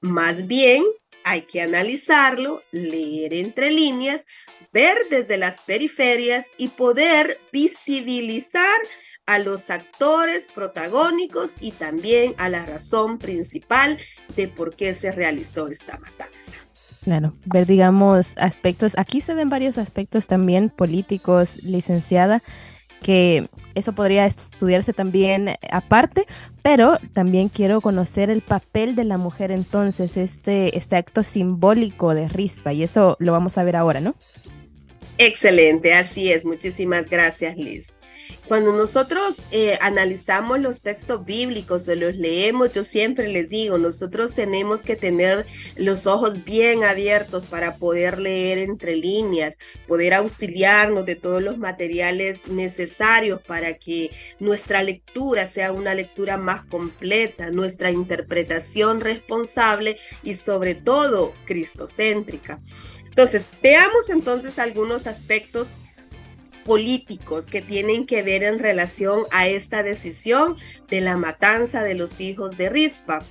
Más 0.00 0.46
bien, 0.46 0.84
hay 1.24 1.42
que 1.42 1.62
analizarlo, 1.62 2.62
leer 2.72 3.32
entre 3.32 3.70
líneas, 3.70 4.26
ver 4.72 4.96
desde 5.10 5.38
las 5.38 5.60
periferias 5.62 6.46
y 6.58 6.68
poder 6.68 7.40
visibilizar 7.52 8.78
a 9.24 9.38
los 9.38 9.70
actores 9.70 10.48
protagónicos 10.54 11.52
y 11.60 11.70
también 11.70 12.34
a 12.36 12.50
la 12.50 12.66
razón 12.66 13.18
principal 13.18 13.98
de 14.36 14.48
por 14.48 14.76
qué 14.76 14.92
se 14.92 15.10
realizó 15.10 15.68
esta 15.68 15.98
matanza. 15.98 16.58
Claro, 17.02 17.34
ver, 17.46 17.66
digamos, 17.66 18.34
aspectos, 18.36 18.92
aquí 18.96 19.22
se 19.22 19.34
ven 19.34 19.48
varios 19.48 19.78
aspectos 19.78 20.26
también 20.26 20.70
políticos, 20.70 21.56
licenciada, 21.62 22.42
que 23.02 23.48
eso 23.74 23.92
podría 23.92 24.26
estudiarse 24.26 24.92
también 24.92 25.56
aparte, 25.70 26.26
pero 26.62 26.98
también 27.12 27.48
quiero 27.48 27.80
conocer 27.80 28.30
el 28.30 28.40
papel 28.42 28.94
de 28.94 29.04
la 29.04 29.18
mujer 29.18 29.50
entonces, 29.50 30.16
este, 30.16 30.76
este 30.76 30.96
acto 30.96 31.22
simbólico 31.22 32.14
de 32.14 32.28
Rispa, 32.28 32.72
y 32.72 32.82
eso 32.82 33.16
lo 33.18 33.32
vamos 33.32 33.58
a 33.58 33.64
ver 33.64 33.76
ahora, 33.76 34.00
¿no? 34.00 34.14
Excelente, 35.18 35.94
así 35.94 36.32
es. 36.32 36.44
Muchísimas 36.44 37.08
gracias, 37.08 37.56
Liz. 37.56 37.96
Cuando 38.48 38.72
nosotros 38.72 39.42
eh, 39.50 39.78
analizamos 39.80 40.58
los 40.58 40.82
textos 40.82 41.24
bíblicos 41.24 41.88
o 41.88 41.94
los 41.94 42.16
leemos, 42.16 42.72
yo 42.72 42.84
siempre 42.84 43.28
les 43.28 43.48
digo, 43.48 43.78
nosotros 43.78 44.34
tenemos 44.34 44.82
que 44.82 44.96
tener 44.96 45.46
los 45.76 46.06
ojos 46.06 46.44
bien 46.44 46.84
abiertos 46.84 47.44
para 47.44 47.76
poder 47.76 48.18
leer 48.18 48.58
entre 48.58 48.96
líneas, 48.96 49.56
poder 49.86 50.14
auxiliarnos 50.14 51.06
de 51.06 51.16
todos 51.16 51.42
los 51.42 51.58
materiales 51.58 52.48
necesarios 52.48 53.40
para 53.42 53.74
que 53.74 54.10
nuestra 54.38 54.82
lectura 54.82 55.46
sea 55.46 55.72
una 55.72 55.94
lectura 55.94 56.36
más 56.36 56.64
completa, 56.64 57.50
nuestra 57.50 57.90
interpretación 57.90 59.00
responsable 59.00 59.98
y 60.22 60.34
sobre 60.34 60.74
todo 60.74 61.32
cristocéntrica. 61.46 62.60
Entonces, 63.04 63.50
veamos 63.62 64.10
entonces 64.10 64.58
algunos 64.58 65.06
aspectos 65.06 65.68
políticos 66.64 67.46
que 67.46 67.62
tienen 67.62 68.06
que 68.06 68.22
ver 68.22 68.42
en 68.42 68.58
relación 68.58 69.22
a 69.30 69.48
esta 69.48 69.82
decisión 69.82 70.56
de 70.88 71.00
la 71.00 71.16
matanza 71.16 71.82
de 71.82 71.94
los 71.94 72.20
hijos 72.20 72.56
de 72.56 72.70
Rispa. 72.70 73.22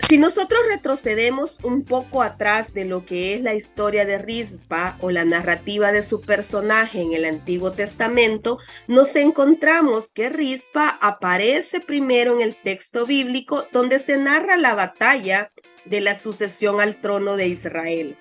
Si 0.00 0.16
nosotros 0.16 0.60
retrocedemos 0.70 1.58
un 1.62 1.84
poco 1.84 2.22
atrás 2.22 2.72
de 2.72 2.84
lo 2.84 3.04
que 3.04 3.34
es 3.34 3.42
la 3.42 3.54
historia 3.54 4.06
de 4.06 4.16
Rispa 4.16 4.96
o 5.00 5.10
la 5.10 5.24
narrativa 5.24 5.92
de 5.92 6.02
su 6.02 6.22
personaje 6.22 7.02
en 7.02 7.12
el 7.12 7.24
Antiguo 7.24 7.72
Testamento, 7.72 8.58
nos 8.86 9.14
encontramos 9.16 10.10
que 10.10 10.30
Rispa 10.30 10.98
aparece 11.02 11.80
primero 11.80 12.36
en 12.36 12.42
el 12.42 12.56
texto 12.56 13.06
bíblico 13.06 13.66
donde 13.72 13.98
se 13.98 14.16
narra 14.16 14.56
la 14.56 14.74
batalla 14.74 15.50
de 15.84 16.00
la 16.00 16.14
sucesión 16.14 16.80
al 16.80 17.00
trono 17.00 17.36
de 17.36 17.48
Israel, 17.48 18.16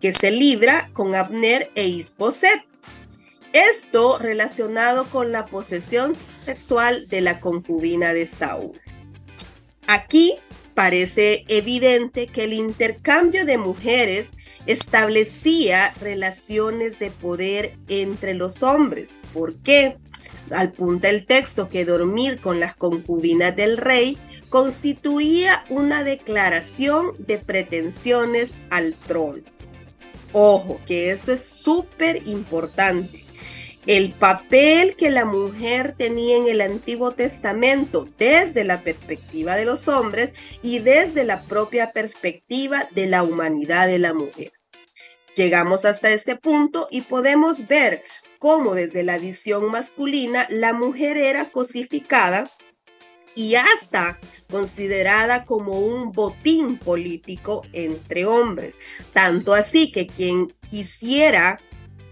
que 0.00 0.12
se 0.12 0.30
libra 0.30 0.90
con 0.92 1.14
Abner 1.14 1.70
e 1.74 1.86
Isboset. 1.88 2.64
Esto 3.52 4.18
relacionado 4.18 5.06
con 5.06 5.32
la 5.32 5.46
posesión 5.46 6.12
sexual 6.44 7.08
de 7.08 7.22
la 7.22 7.40
concubina 7.40 8.12
de 8.12 8.26
Saúl. 8.26 8.78
Aquí 9.86 10.34
parece 10.74 11.44
evidente 11.48 12.26
que 12.26 12.44
el 12.44 12.52
intercambio 12.52 13.46
de 13.46 13.56
mujeres 13.56 14.32
establecía 14.66 15.94
relaciones 16.00 16.98
de 16.98 17.10
poder 17.10 17.78
entre 17.88 18.34
los 18.34 18.62
hombres. 18.62 19.16
¿Por 19.32 19.56
qué? 19.56 19.96
Apunta 20.50 21.08
el 21.08 21.24
texto 21.24 21.68
que 21.68 21.86
dormir 21.86 22.40
con 22.40 22.60
las 22.60 22.76
concubinas 22.76 23.56
del 23.56 23.78
rey 23.78 24.18
constituía 24.50 25.64
una 25.70 26.04
declaración 26.04 27.12
de 27.18 27.38
pretensiones 27.38 28.54
al 28.70 28.94
trono. 28.94 29.42
Ojo, 30.32 30.80
que 30.86 31.10
esto 31.10 31.32
es 31.32 31.42
súper 31.44 32.28
importante 32.28 33.27
el 33.88 34.12
papel 34.12 34.96
que 34.96 35.10
la 35.10 35.24
mujer 35.24 35.94
tenía 35.96 36.36
en 36.36 36.46
el 36.46 36.60
Antiguo 36.60 37.12
Testamento 37.12 38.06
desde 38.18 38.62
la 38.62 38.82
perspectiva 38.82 39.56
de 39.56 39.64
los 39.64 39.88
hombres 39.88 40.34
y 40.62 40.80
desde 40.80 41.24
la 41.24 41.40
propia 41.40 41.92
perspectiva 41.92 42.86
de 42.90 43.06
la 43.06 43.22
humanidad 43.22 43.86
de 43.86 43.98
la 43.98 44.12
mujer. 44.12 44.52
Llegamos 45.34 45.86
hasta 45.86 46.10
este 46.10 46.36
punto 46.36 46.86
y 46.90 47.00
podemos 47.00 47.66
ver 47.66 48.02
cómo 48.38 48.74
desde 48.74 49.02
la 49.04 49.16
visión 49.16 49.70
masculina 49.70 50.46
la 50.50 50.74
mujer 50.74 51.16
era 51.16 51.50
cosificada 51.50 52.50
y 53.34 53.54
hasta 53.54 54.18
considerada 54.50 55.46
como 55.46 55.80
un 55.80 56.12
botín 56.12 56.78
político 56.78 57.62
entre 57.72 58.26
hombres. 58.26 58.76
Tanto 59.14 59.54
así 59.54 59.90
que 59.92 60.06
quien 60.06 60.54
quisiera 60.66 61.58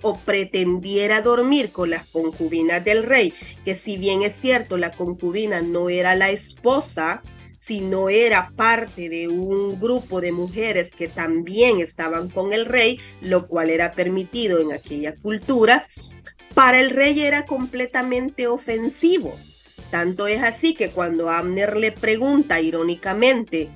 o 0.02 0.18
pretendiera 0.18 1.22
dormir 1.22 1.70
con 1.70 1.90
las 1.90 2.06
concubinas 2.06 2.84
del 2.84 3.02
rey, 3.02 3.32
que 3.64 3.74
si 3.74 3.96
bien 3.96 4.22
es 4.22 4.34
cierto, 4.34 4.76
la 4.76 4.92
concubina 4.92 5.62
no 5.62 5.88
era 5.90 6.14
la 6.14 6.30
esposa, 6.30 7.22
sino 7.56 8.08
era 8.08 8.52
parte 8.54 9.08
de 9.08 9.28
un 9.28 9.80
grupo 9.80 10.20
de 10.20 10.32
mujeres 10.32 10.92
que 10.92 11.08
también 11.08 11.80
estaban 11.80 12.28
con 12.28 12.52
el 12.52 12.66
rey, 12.66 13.00
lo 13.20 13.48
cual 13.48 13.70
era 13.70 13.92
permitido 13.92 14.60
en 14.60 14.72
aquella 14.72 15.16
cultura, 15.16 15.88
para 16.54 16.80
el 16.80 16.90
rey 16.90 17.20
era 17.22 17.44
completamente 17.44 18.46
ofensivo. 18.46 19.34
Tanto 19.90 20.26
es 20.26 20.42
así 20.42 20.74
que 20.74 20.90
cuando 20.90 21.30
Abner 21.30 21.76
le 21.76 21.92
pregunta 21.92 22.60
irónicamente, 22.60 23.70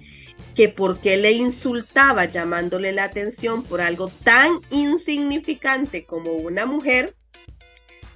que 0.55 0.69
por 0.69 1.01
qué 1.01 1.17
le 1.17 1.33
insultaba 1.33 2.25
llamándole 2.25 2.93
la 2.93 3.05
atención 3.05 3.63
por 3.63 3.81
algo 3.81 4.11
tan 4.25 4.61
insignificante 4.71 6.05
como 6.05 6.33
una 6.33 6.67
mujer, 6.67 7.15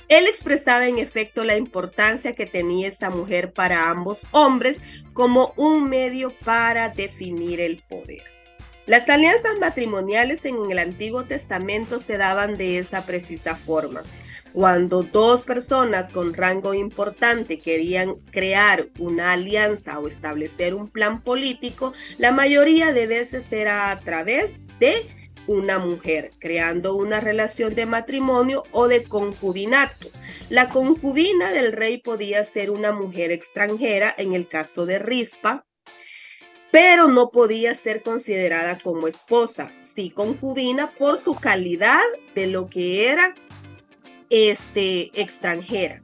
él 0.09 0.26
expresaba 0.26 0.87
en 0.87 0.99
efecto 0.99 1.45
la 1.45 1.57
importancia 1.57 2.35
que 2.35 2.47
tenía 2.47 2.88
esa 2.88 3.11
mujer 3.11 3.52
para 3.52 3.88
ambos 3.88 4.26
hombres 4.33 4.81
como 5.12 5.54
un 5.57 5.88
medio 5.88 6.35
para 6.45 6.90
definir 6.90 7.61
el 7.61 7.83
poder. 7.88 8.23
Las 8.87 9.09
alianzas 9.09 9.59
matrimoniales 9.59 10.45
en 10.45 10.71
el 10.71 10.78
Antiguo 10.78 11.25
Testamento 11.25 11.99
se 11.99 12.19
daban 12.19 12.59
de 12.59 12.78
esa 12.78 13.07
precisa 13.07 13.57
forma. 13.57 14.02
Cuando 14.55 15.03
dos 15.03 15.43
personas 15.43 16.13
con 16.13 16.33
rango 16.33 16.75
importante 16.75 17.59
querían 17.59 18.15
crear 18.31 18.87
una 19.01 19.33
alianza 19.33 19.99
o 19.99 20.07
establecer 20.07 20.77
un 20.77 20.89
plan 20.89 21.23
político, 21.23 21.93
la 22.19 22.31
mayoría 22.31 22.93
de 22.93 23.09
veces 23.09 23.51
era 23.51 23.91
a 23.91 23.99
través 23.99 24.55
de 24.79 24.95
una 25.49 25.81
mujer, 25.81 26.31
creando 26.39 26.95
una 26.95 27.19
relación 27.19 27.75
de 27.75 27.87
matrimonio 27.87 28.63
o 28.71 28.87
de 28.87 29.03
concubinato. 29.03 30.09
La 30.51 30.69
concubina 30.69 31.51
del 31.51 31.73
rey 31.73 31.99
podía 31.99 32.45
ser 32.45 32.71
una 32.71 32.93
mujer 32.93 33.33
extranjera, 33.33 34.15
en 34.17 34.35
el 34.35 34.47
caso 34.47 34.87
de 34.87 35.01
Rispa, 35.01 35.67
pero 36.71 37.09
no 37.09 37.31
podía 37.33 37.75
ser 37.75 38.05
considerada 38.05 38.79
como 38.79 39.09
esposa, 39.09 39.73
sí 39.79 40.11
concubina 40.11 40.93
por 40.93 41.19
su 41.19 41.35
calidad 41.35 42.05
de 42.37 42.47
lo 42.47 42.69
que 42.69 43.09
era 43.09 43.35
este, 44.31 45.11
extranjera. 45.21 46.02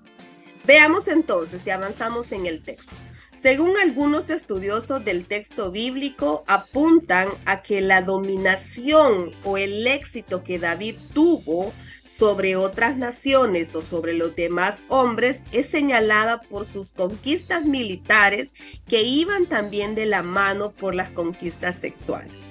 Veamos 0.65 1.09
entonces 1.09 1.63
si 1.63 1.71
avanzamos 1.71 2.33
en 2.33 2.47
el 2.47 2.63
texto. 2.63 2.95
Según 3.33 3.77
algunos 3.77 4.29
estudiosos 4.29 5.05
del 5.05 5.25
texto 5.25 5.71
bíblico, 5.71 6.43
apuntan 6.49 7.29
a 7.45 7.63
que 7.63 7.81
la 7.81 8.03
dominación 8.03 9.33
o 9.45 9.57
el 9.57 9.87
éxito 9.87 10.43
que 10.43 10.59
David 10.59 10.97
tuvo 11.15 11.73
sobre 12.03 12.57
otras 12.57 12.97
naciones 12.97 13.77
o 13.77 13.83
sobre 13.83 14.15
los 14.15 14.35
demás 14.35 14.85
hombres 14.89 15.45
es 15.53 15.69
señalada 15.69 16.41
por 16.41 16.67
sus 16.67 16.91
conquistas 16.91 17.65
militares 17.65 18.53
que 18.89 19.03
iban 19.03 19.47
también 19.47 19.95
de 19.95 20.07
la 20.07 20.25
mano 20.25 20.73
por 20.73 20.97
las 20.97 21.11
conquistas 21.11 21.77
sexuales. 21.77 22.51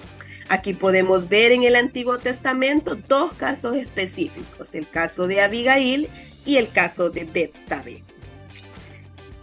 Aquí 0.49 0.73
podemos 0.73 1.29
ver 1.29 1.51
en 1.51 1.63
el 1.63 1.75
Antiguo 1.75 2.17
Testamento 2.17 2.95
dos 2.95 3.33
casos 3.33 3.75
específicos, 3.75 4.73
el 4.73 4.89
caso 4.89 5.27
de 5.27 5.41
Abigail 5.41 6.09
y 6.43 6.57
el 6.57 6.69
caso 6.71 7.11
de 7.11 7.25
Betsabé. 7.25 8.03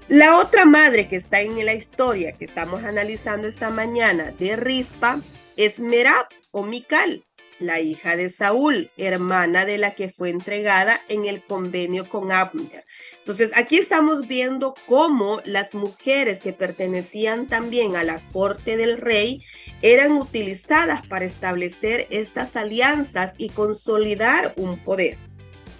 La 0.09 0.37
otra 0.37 0.65
madre 0.65 1.09
que 1.09 1.17
está 1.17 1.41
en 1.41 1.65
la 1.65 1.75
historia 1.75 2.33
que 2.33 2.45
estamos 2.45 2.85
analizando 2.85 3.49
esta 3.49 3.71
mañana 3.71 4.33
de 4.33 4.57
Rispa 4.57 5.21
es 5.57 5.81
Merab 5.81 6.27
o 6.53 6.63
Mical, 6.63 7.25
la 7.59 7.81
hija 7.81 8.17
de 8.17 8.29
Saúl, 8.31 8.91
hermana 8.97 9.65
de 9.65 9.79
la 9.79 9.95
que 9.95 10.09
fue 10.09 10.31
entregada 10.31 11.01
en 11.09 11.25
el 11.27 11.43
convenio 11.43 12.09
con 12.09 12.33
Abner. 12.33 12.85
Entonces, 13.19 13.53
aquí 13.55 13.79
estamos 13.79 14.27
viendo 14.27 14.75
cómo 14.87 15.41
las 15.45 15.75
mujeres 15.75 16.41
que 16.41 16.53
pertenecían 16.53 17.47
también 17.47 17.97
a 17.97 18.05
la 18.05 18.21
corte 18.33 18.77
del 18.77 18.99
rey 18.99 19.43
eran 19.83 20.13
utilizadas 20.13 21.07
para 21.07 21.25
establecer 21.25 22.07
estas 22.11 22.57
alianzas 22.57 23.35
y 23.39 23.49
consolidar 23.51 24.55
un 24.57 24.83
poder. 24.83 25.19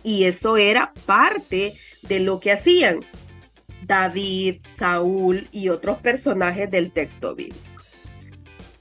Y 0.03 0.25
eso 0.25 0.57
era 0.57 0.93
parte 1.05 1.75
de 2.03 2.21
lo 2.21 2.41
que 2.41 2.53
hacían. 2.53 3.05
David, 3.83 4.61
Saúl 4.65 5.49
y 5.53 5.69
otros 5.69 5.99
personajes 5.99 6.71
del 6.71 6.91
texto 6.91 7.35
bíblico. 7.35 7.61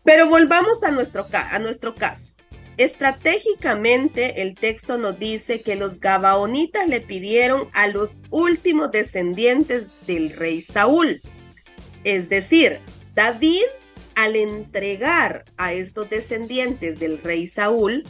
Pero 0.03 0.29
volvamos 0.29 0.83
a 0.83 0.91
nuestro, 0.91 1.27
a 1.31 1.59
nuestro 1.59 1.95
caso. 1.95 2.35
Estratégicamente, 2.77 4.41
el 4.41 4.55
texto 4.55 4.97
nos 4.97 5.17
dice 5.17 5.61
que 5.61 5.77
los 5.77 6.01
gabaonitas 6.01 6.87
le 6.87 6.99
pidieron 6.99 7.69
a 7.73 7.87
los 7.87 8.25
últimos 8.31 8.91
descendientes 8.91 9.87
del 10.05 10.31
rey 10.31 10.59
Saúl. 10.61 11.21
Es 12.03 12.27
decir, 12.27 12.81
David, 13.13 13.63
al 14.15 14.35
entregar 14.35 15.45
a 15.55 15.71
estos 15.71 16.09
descendientes 16.09 16.99
del 16.99 17.21
rey 17.21 17.47
Saúl, 17.47 18.03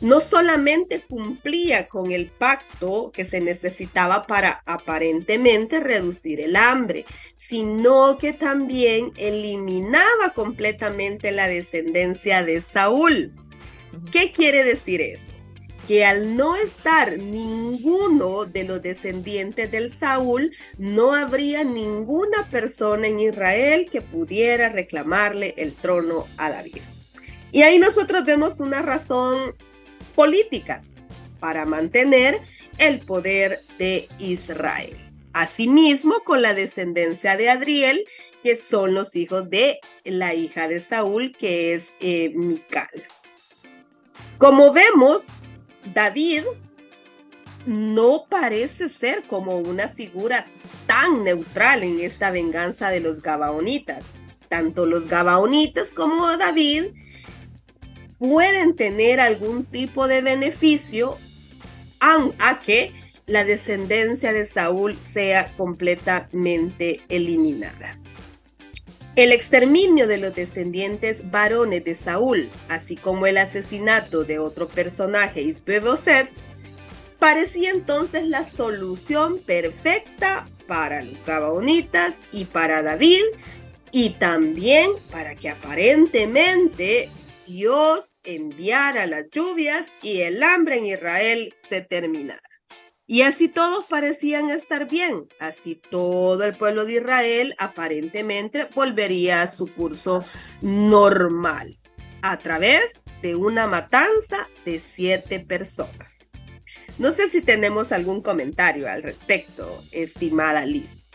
no 0.00 0.20
solamente 0.20 1.00
cumplía 1.00 1.88
con 1.88 2.12
el 2.12 2.30
pacto 2.30 3.10
que 3.10 3.24
se 3.24 3.40
necesitaba 3.40 4.26
para 4.26 4.62
aparentemente 4.66 5.80
reducir 5.80 6.40
el 6.40 6.56
hambre, 6.56 7.04
sino 7.36 8.18
que 8.18 8.32
también 8.32 9.12
eliminaba 9.16 10.34
completamente 10.34 11.32
la 11.32 11.48
descendencia 11.48 12.44
de 12.44 12.60
Saúl. 12.60 13.32
¿Qué 14.12 14.32
quiere 14.32 14.64
decir 14.64 15.00
esto? 15.00 15.32
que 15.88 16.04
al 16.04 16.36
no 16.36 16.54
estar 16.54 17.16
ninguno 17.16 18.44
de 18.44 18.64
los 18.64 18.82
descendientes 18.82 19.70
del 19.70 19.90
Saúl, 19.90 20.54
no 20.76 21.14
habría 21.14 21.64
ninguna 21.64 22.46
persona 22.50 23.06
en 23.06 23.18
Israel 23.18 23.88
que 23.90 24.02
pudiera 24.02 24.68
reclamarle 24.68 25.54
el 25.56 25.72
trono 25.72 26.26
a 26.36 26.50
David. 26.50 26.82
Y 27.52 27.62
ahí 27.62 27.78
nosotros 27.78 28.26
vemos 28.26 28.60
una 28.60 28.82
razón 28.82 29.56
política 30.14 30.84
para 31.40 31.64
mantener 31.64 32.42
el 32.76 32.98
poder 32.98 33.60
de 33.78 34.08
Israel. 34.18 34.94
Asimismo, 35.32 36.20
con 36.20 36.42
la 36.42 36.52
descendencia 36.52 37.38
de 37.38 37.48
Adriel, 37.48 38.04
que 38.42 38.56
son 38.56 38.92
los 38.92 39.16
hijos 39.16 39.48
de 39.48 39.78
la 40.04 40.34
hija 40.34 40.68
de 40.68 40.80
Saúl, 40.80 41.34
que 41.38 41.72
es 41.72 41.94
eh, 42.00 42.30
Mical. 42.34 43.06
Como 44.38 44.72
vemos, 44.72 45.28
David 45.94 46.44
no 47.66 48.26
parece 48.28 48.88
ser 48.88 49.24
como 49.24 49.58
una 49.58 49.88
figura 49.88 50.46
tan 50.86 51.24
neutral 51.24 51.82
en 51.82 52.00
esta 52.00 52.30
venganza 52.30 52.90
de 52.90 53.00
los 53.00 53.20
Gabaonitas. 53.20 54.04
Tanto 54.48 54.86
los 54.86 55.08
Gabaonitas 55.08 55.92
como 55.92 56.36
David 56.36 56.84
pueden 58.18 58.76
tener 58.76 59.20
algún 59.20 59.64
tipo 59.64 60.06
de 60.06 60.22
beneficio 60.22 61.18
a 62.00 62.60
que 62.60 62.92
la 63.26 63.44
descendencia 63.44 64.32
de 64.32 64.46
Saúl 64.46 64.96
sea 65.00 65.54
completamente 65.56 67.02
eliminada. 67.08 67.98
El 69.18 69.32
exterminio 69.32 70.06
de 70.06 70.18
los 70.18 70.32
descendientes 70.32 71.28
varones 71.32 71.82
de 71.82 71.96
Saúl, 71.96 72.48
así 72.68 72.94
como 72.94 73.26
el 73.26 73.38
asesinato 73.38 74.22
de 74.22 74.38
otro 74.38 74.68
personaje, 74.68 75.42
Isbeboset, 75.42 76.30
parecía 77.18 77.72
entonces 77.72 78.28
la 78.28 78.44
solución 78.44 79.40
perfecta 79.40 80.46
para 80.68 81.02
los 81.02 81.26
gabaonitas 81.26 82.18
y 82.30 82.44
para 82.44 82.80
David, 82.84 83.24
y 83.90 84.10
también 84.10 84.88
para 85.10 85.34
que 85.34 85.48
aparentemente 85.48 87.10
Dios 87.44 88.18
enviara 88.22 89.08
las 89.08 89.28
lluvias 89.32 89.88
y 90.00 90.20
el 90.20 90.44
hambre 90.44 90.76
en 90.76 90.86
Israel 90.86 91.52
se 91.56 91.80
terminara. 91.80 92.57
Y 93.10 93.22
así 93.22 93.48
todos 93.48 93.86
parecían 93.86 94.50
estar 94.50 94.86
bien, 94.86 95.28
así 95.40 95.80
todo 95.90 96.44
el 96.44 96.54
pueblo 96.54 96.84
de 96.84 96.96
Israel 96.96 97.54
aparentemente 97.58 98.68
volvería 98.74 99.40
a 99.40 99.48
su 99.48 99.66
curso 99.72 100.26
normal 100.60 101.78
a 102.20 102.36
través 102.36 103.00
de 103.22 103.34
una 103.34 103.66
matanza 103.66 104.50
de 104.66 104.78
siete 104.78 105.40
personas. 105.40 106.32
No 106.98 107.12
sé 107.12 107.28
si 107.28 107.40
tenemos 107.40 107.92
algún 107.92 108.20
comentario 108.20 108.86
al 108.90 109.02
respecto, 109.02 109.82
estimada 109.90 110.66
Liz. 110.66 111.08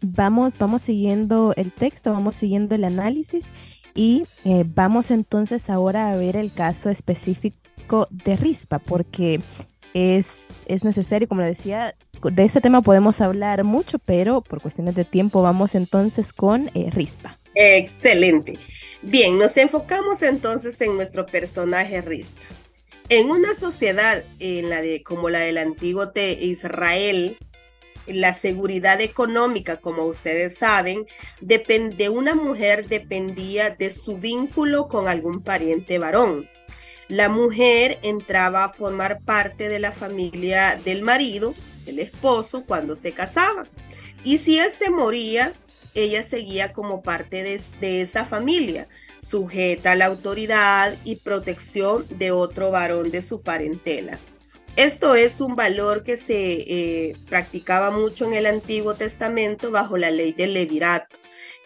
Vamos, 0.00 0.56
vamos 0.58 0.82
siguiendo 0.82 1.54
el 1.56 1.72
texto, 1.72 2.12
vamos 2.12 2.36
siguiendo 2.36 2.76
el 2.76 2.84
análisis 2.84 3.46
y 3.96 4.22
eh, 4.44 4.62
vamos 4.64 5.10
entonces 5.10 5.70
ahora 5.70 6.12
a 6.12 6.16
ver 6.16 6.36
el 6.36 6.52
caso 6.52 6.88
específico 6.88 8.06
de 8.10 8.36
Rispa, 8.36 8.78
porque 8.78 9.40
es, 9.94 10.46
es 10.66 10.84
necesario, 10.84 11.28
como 11.28 11.42
decía, 11.42 11.94
de 12.22 12.44
este 12.44 12.60
tema 12.60 12.82
podemos 12.82 13.20
hablar 13.20 13.64
mucho, 13.64 13.98
pero 13.98 14.40
por 14.40 14.60
cuestiones 14.60 14.94
de 14.94 15.04
tiempo 15.04 15.42
vamos 15.42 15.74
entonces 15.74 16.32
con 16.32 16.70
eh, 16.74 16.90
Rispa. 16.90 17.38
Excelente. 17.54 18.58
Bien, 19.02 19.36
nos 19.38 19.56
enfocamos 19.56 20.22
entonces 20.22 20.80
en 20.80 20.96
nuestro 20.96 21.26
personaje 21.26 22.00
Rispa. 22.00 22.40
En 23.08 23.30
una 23.30 23.52
sociedad 23.52 24.22
en 24.38 24.70
la 24.70 24.80
de, 24.80 25.02
como 25.02 25.28
la 25.28 25.40
del 25.40 25.58
antiguo 25.58 26.06
de 26.06 26.32
Israel, 26.32 27.36
la 28.06 28.32
seguridad 28.32 29.00
económica, 29.00 29.78
como 29.78 30.04
ustedes 30.06 30.56
saben, 30.56 31.06
de 31.40 32.08
una 32.08 32.34
mujer 32.34 32.88
dependía 32.88 33.70
de 33.70 33.90
su 33.90 34.18
vínculo 34.18 34.88
con 34.88 35.08
algún 35.08 35.42
pariente 35.42 35.98
varón. 35.98 36.48
La 37.08 37.28
mujer 37.28 37.98
entraba 38.02 38.64
a 38.64 38.68
formar 38.68 39.20
parte 39.20 39.68
de 39.68 39.78
la 39.78 39.92
familia 39.92 40.80
del 40.84 41.02
marido, 41.02 41.54
el 41.86 41.98
esposo, 41.98 42.64
cuando 42.64 42.96
se 42.96 43.12
casaba. 43.12 43.66
Y 44.24 44.38
si 44.38 44.58
éste 44.58 44.90
moría, 44.90 45.52
ella 45.94 46.22
seguía 46.22 46.72
como 46.72 47.02
parte 47.02 47.42
de, 47.42 47.60
de, 47.80 48.00
esa 48.00 48.24
familia, 48.24 48.88
sujeta 49.18 49.92
a 49.92 49.94
la 49.96 50.06
autoridad 50.06 50.96
y 51.04 51.16
protección 51.16 52.06
de 52.08 52.30
otro 52.30 52.70
varón 52.70 53.10
de 53.10 53.20
su 53.20 53.42
parentela. 53.42 54.18
Esto 54.76 55.14
es 55.14 55.42
un 55.42 55.54
valor 55.54 56.02
que 56.02 56.16
se 56.16 56.34
eh, 56.34 57.16
practicaba 57.28 57.90
mucho 57.90 58.26
en 58.26 58.32
el 58.32 58.46
Antiguo 58.46 58.94
Testamento 58.94 59.70
bajo 59.70 59.98
la 59.98 60.10
ley 60.10 60.32
del 60.32 60.54
levirato, 60.54 61.14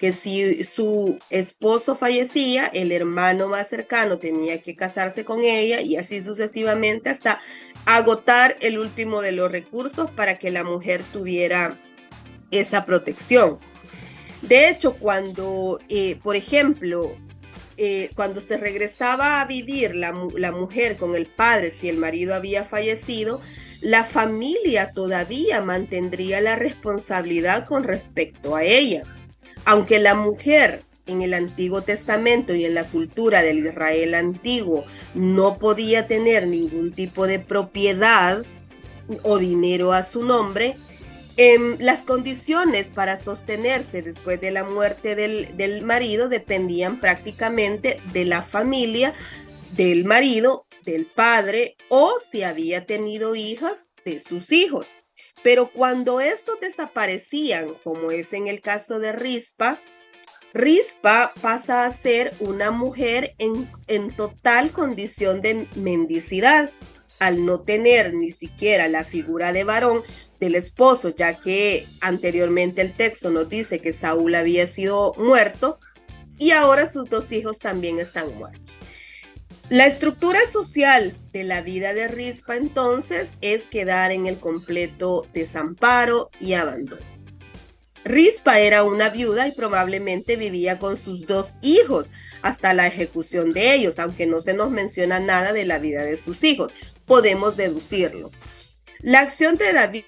que 0.00 0.12
si 0.12 0.64
su 0.64 1.20
esposo 1.30 1.94
fallecía, 1.94 2.66
el 2.66 2.90
hermano 2.90 3.46
más 3.46 3.68
cercano 3.68 4.18
tenía 4.18 4.60
que 4.60 4.74
casarse 4.74 5.24
con 5.24 5.44
ella 5.44 5.80
y 5.82 5.94
así 5.94 6.20
sucesivamente 6.20 7.08
hasta 7.08 7.40
agotar 7.84 8.56
el 8.60 8.76
último 8.76 9.22
de 9.22 9.30
los 9.30 9.52
recursos 9.52 10.10
para 10.10 10.40
que 10.40 10.50
la 10.50 10.64
mujer 10.64 11.04
tuviera 11.12 11.80
esa 12.50 12.84
protección. 12.86 13.60
De 14.42 14.68
hecho, 14.68 14.96
cuando, 14.96 15.78
eh, 15.88 16.18
por 16.24 16.34
ejemplo, 16.34 17.16
eh, 17.76 18.10
cuando 18.14 18.40
se 18.40 18.56
regresaba 18.56 19.40
a 19.40 19.44
vivir 19.46 19.94
la, 19.94 20.14
la 20.34 20.52
mujer 20.52 20.96
con 20.96 21.14
el 21.14 21.26
padre, 21.26 21.70
si 21.70 21.88
el 21.88 21.96
marido 21.96 22.34
había 22.34 22.64
fallecido, 22.64 23.40
la 23.80 24.04
familia 24.04 24.90
todavía 24.92 25.60
mantendría 25.60 26.40
la 26.40 26.56
responsabilidad 26.56 27.66
con 27.66 27.84
respecto 27.84 28.56
a 28.56 28.64
ella. 28.64 29.02
Aunque 29.64 29.98
la 29.98 30.14
mujer 30.14 30.84
en 31.06 31.22
el 31.22 31.34
Antiguo 31.34 31.82
Testamento 31.82 32.54
y 32.54 32.64
en 32.64 32.74
la 32.74 32.84
cultura 32.84 33.42
del 33.42 33.58
Israel 33.58 34.14
antiguo 34.14 34.84
no 35.14 35.58
podía 35.58 36.06
tener 36.06 36.46
ningún 36.46 36.92
tipo 36.92 37.26
de 37.26 37.38
propiedad 37.38 38.44
o 39.22 39.38
dinero 39.38 39.92
a 39.92 40.02
su 40.02 40.24
nombre, 40.24 40.74
em, 41.36 41.76
las 41.78 42.04
condiciones 42.04 42.90
para 42.90 43.16
sostenerse 43.16 44.02
después 44.02 44.40
de 44.40 44.50
la 44.50 44.64
muerte 44.64 45.14
del, 45.14 45.82
marido 45.82 46.28
dependían 46.28 47.00
prácticamente 47.00 48.00
de 48.12 48.24
la 48.24 48.42
familia 48.42 49.12
del 49.72 50.04
marido, 50.04 50.66
del 50.84 51.06
padre 51.06 51.76
o 51.88 52.16
si 52.18 52.42
había 52.42 52.86
tenido 52.86 53.34
hijas, 53.34 53.90
de 54.04 54.20
sus 54.20 54.52
hijos. 54.52 54.94
Pero 55.42 55.70
cuando 55.72 56.20
estos 56.20 56.58
desaparecían, 56.60 57.74
como 57.84 58.10
es 58.10 58.32
en 58.32 58.46
el 58.46 58.60
caso 58.60 58.98
de 58.98 59.12
Rispa, 59.12 59.80
Rispa 60.54 61.32
pasa 61.42 61.84
a 61.84 61.90
ser 61.90 62.34
una 62.40 62.70
mujer 62.70 63.34
en 63.38 64.16
total 64.16 64.70
condición 64.70 65.42
de 65.42 65.68
mendicidad 65.74 66.70
al 67.18 67.44
no 67.44 67.60
tener 67.60 68.14
ni 68.14 68.30
siquiera 68.30 68.88
la 68.88 69.04
figura 69.04 69.52
de 69.52 69.64
varón 69.64 70.02
del 70.40 70.54
esposo, 70.54 71.10
ya 71.10 71.38
que 71.38 71.86
anteriormente 72.00 72.82
el 72.82 72.94
texto 72.94 73.30
nos 73.30 73.48
dice 73.48 73.80
que 73.80 73.92
Saúl 73.92 74.34
había 74.34 74.66
sido 74.66 75.14
muerto 75.16 75.78
y 76.38 76.50
ahora 76.50 76.86
sus 76.86 77.08
dos 77.08 77.32
hijos 77.32 77.58
también 77.58 77.98
están 77.98 78.34
muertos. 78.36 78.78
La 79.68 79.86
estructura 79.86 80.38
social 80.46 81.16
de 81.32 81.42
la 81.42 81.60
vida 81.60 81.92
de 81.92 82.06
Rispa 82.06 82.56
entonces 82.56 83.36
es 83.40 83.64
quedar 83.64 84.12
en 84.12 84.26
el 84.26 84.38
completo 84.38 85.26
desamparo 85.34 86.30
y 86.38 86.52
abandono. 86.52 87.04
Rispa 88.04 88.60
era 88.60 88.84
una 88.84 89.10
viuda 89.10 89.48
y 89.48 89.52
probablemente 89.52 90.36
vivía 90.36 90.78
con 90.78 90.96
sus 90.96 91.26
dos 91.26 91.58
hijos 91.62 92.12
hasta 92.40 92.72
la 92.72 92.86
ejecución 92.86 93.52
de 93.52 93.74
ellos, 93.74 93.98
aunque 93.98 94.26
no 94.26 94.40
se 94.40 94.54
nos 94.54 94.70
menciona 94.70 95.18
nada 95.18 95.52
de 95.52 95.64
la 95.64 95.80
vida 95.80 96.04
de 96.04 96.16
sus 96.16 96.44
hijos. 96.44 96.72
Podemos 97.06 97.56
deducirlo. 97.56 98.30
La 99.00 99.20
acción 99.20 99.56
de 99.56 99.72
David 99.72 100.04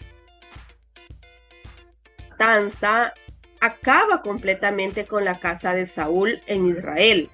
acaba 3.61 4.23
completamente 4.23 5.07
con 5.07 5.25
la 5.25 5.39
casa 5.39 5.75
de 5.75 5.87
Saúl 5.87 6.41
en 6.47 6.67
Israel. 6.67 7.31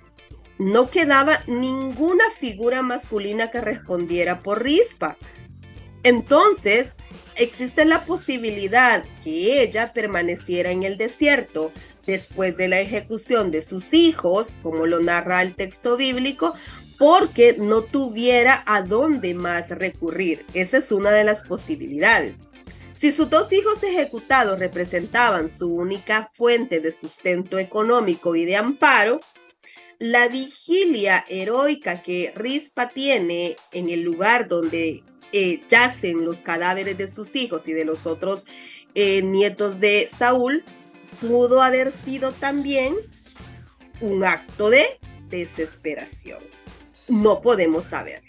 No 0.58 0.90
quedaba 0.90 1.40
ninguna 1.46 2.24
figura 2.30 2.82
masculina 2.82 3.50
que 3.50 3.60
respondiera 3.60 4.42
por 4.42 4.62
Rispa. 4.62 5.16
Entonces, 6.02 6.96
existe 7.34 7.84
la 7.84 8.04
posibilidad 8.04 9.04
que 9.22 9.62
ella 9.62 9.92
permaneciera 9.92 10.70
en 10.70 10.82
el 10.82 10.96
desierto 10.96 11.72
después 12.06 12.56
de 12.56 12.68
la 12.68 12.80
ejecución 12.80 13.50
de 13.50 13.62
sus 13.62 13.94
hijos, 13.94 14.58
como 14.62 14.86
lo 14.86 15.00
narra 15.00 15.42
el 15.42 15.54
texto 15.54 15.96
bíblico, 15.96 16.54
porque 16.98 17.56
no 17.58 17.82
tuviera 17.82 18.62
a 18.66 18.82
dónde 18.82 19.34
más 19.34 19.70
recurrir. 19.70 20.44
Esa 20.54 20.78
es 20.78 20.92
una 20.92 21.10
de 21.10 21.24
las 21.24 21.42
posibilidades. 21.42 22.42
Si 22.94 23.10
sus 23.10 23.28
dos 23.28 23.52
hijos 23.52 23.82
ejecutados 23.82 24.58
representaban 24.58 25.48
su 25.48 25.74
única 25.74 26.30
fuente 26.32 26.80
de 26.80 26.92
sustento 26.92 27.58
económico 27.58 28.36
y 28.36 28.44
de 28.44 28.56
amparo, 28.56 29.20
la 29.98 30.28
vigilia 30.28 31.24
heroica 31.28 32.02
que 32.02 32.32
Rispa 32.36 32.90
tiene 32.90 33.56
en 33.72 33.90
el 33.90 34.02
lugar 34.02 34.48
donde 34.48 35.02
eh, 35.32 35.62
yacen 35.68 36.24
los 36.24 36.40
cadáveres 36.40 36.96
de 36.96 37.08
sus 37.08 37.34
hijos 37.34 37.66
y 37.66 37.72
de 37.72 37.84
los 37.84 38.06
otros 38.06 38.46
eh, 38.94 39.22
nietos 39.22 39.80
de 39.80 40.06
Saúl, 40.08 40.64
pudo 41.20 41.62
haber 41.62 41.90
sido 41.90 42.32
también 42.32 42.94
un 44.00 44.24
acto 44.24 44.70
de 44.70 44.84
desesperación. 45.28 46.38
No 47.08 47.40
podemos 47.40 47.84
saber. 47.84 48.22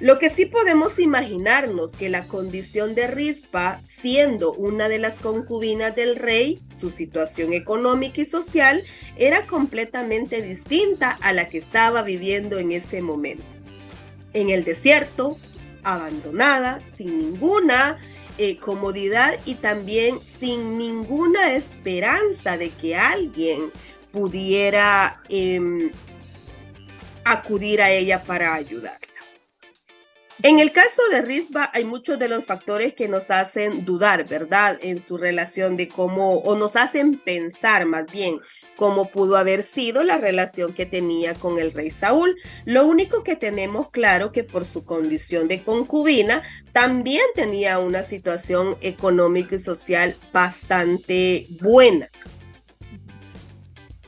Lo 0.00 0.18
que 0.18 0.28
sí 0.28 0.44
podemos 0.46 0.98
imaginarnos 0.98 1.92
que 1.92 2.08
la 2.08 2.26
condición 2.26 2.94
de 2.94 3.06
Rispa, 3.06 3.80
siendo 3.84 4.52
una 4.52 4.88
de 4.88 4.98
las 4.98 5.20
concubinas 5.20 5.94
del 5.94 6.16
rey, 6.16 6.60
su 6.68 6.90
situación 6.90 7.52
económica 7.52 8.20
y 8.20 8.24
social 8.24 8.82
era 9.16 9.46
completamente 9.46 10.42
distinta 10.42 11.12
a 11.22 11.32
la 11.32 11.48
que 11.48 11.58
estaba 11.58 12.02
viviendo 12.02 12.58
en 12.58 12.72
ese 12.72 13.02
momento. 13.02 13.44
En 14.32 14.50
el 14.50 14.64
desierto, 14.64 15.38
abandonada, 15.84 16.82
sin 16.88 17.16
ninguna 17.16 17.98
eh, 18.36 18.56
comodidad 18.56 19.38
y 19.44 19.54
también 19.54 20.18
sin 20.24 20.76
ninguna 20.76 21.54
esperanza 21.54 22.58
de 22.58 22.70
que 22.70 22.96
alguien 22.96 23.70
pudiera 24.10 25.22
em, 25.28 25.92
acudir 27.24 27.82
a 27.82 27.90
ella 27.90 28.22
para 28.22 28.54
ayudarla. 28.54 29.14
En 30.42 30.58
el 30.58 30.72
caso 30.72 31.00
de 31.12 31.22
Risba 31.22 31.70
hay 31.72 31.84
muchos 31.84 32.18
de 32.18 32.28
los 32.28 32.44
factores 32.44 32.92
que 32.92 33.06
nos 33.06 33.30
hacen 33.30 33.84
dudar, 33.84 34.28
¿verdad? 34.28 34.78
En 34.82 35.00
su 35.00 35.16
relación 35.16 35.76
de 35.76 35.88
cómo, 35.88 36.38
o 36.38 36.56
nos 36.56 36.74
hacen 36.74 37.18
pensar 37.18 37.86
más 37.86 38.10
bien 38.10 38.40
cómo 38.76 39.10
pudo 39.10 39.36
haber 39.36 39.62
sido 39.62 40.02
la 40.02 40.18
relación 40.18 40.74
que 40.74 40.86
tenía 40.86 41.34
con 41.34 41.60
el 41.60 41.72
rey 41.72 41.88
Saúl. 41.88 42.36
Lo 42.64 42.84
único 42.84 43.22
que 43.22 43.36
tenemos 43.36 43.90
claro 43.90 44.32
que 44.32 44.42
por 44.42 44.66
su 44.66 44.84
condición 44.84 45.46
de 45.46 45.62
concubina 45.62 46.42
también 46.72 47.24
tenía 47.36 47.78
una 47.78 48.02
situación 48.02 48.76
económica 48.80 49.54
y 49.54 49.60
social 49.60 50.16
bastante 50.32 51.46
buena. 51.60 52.10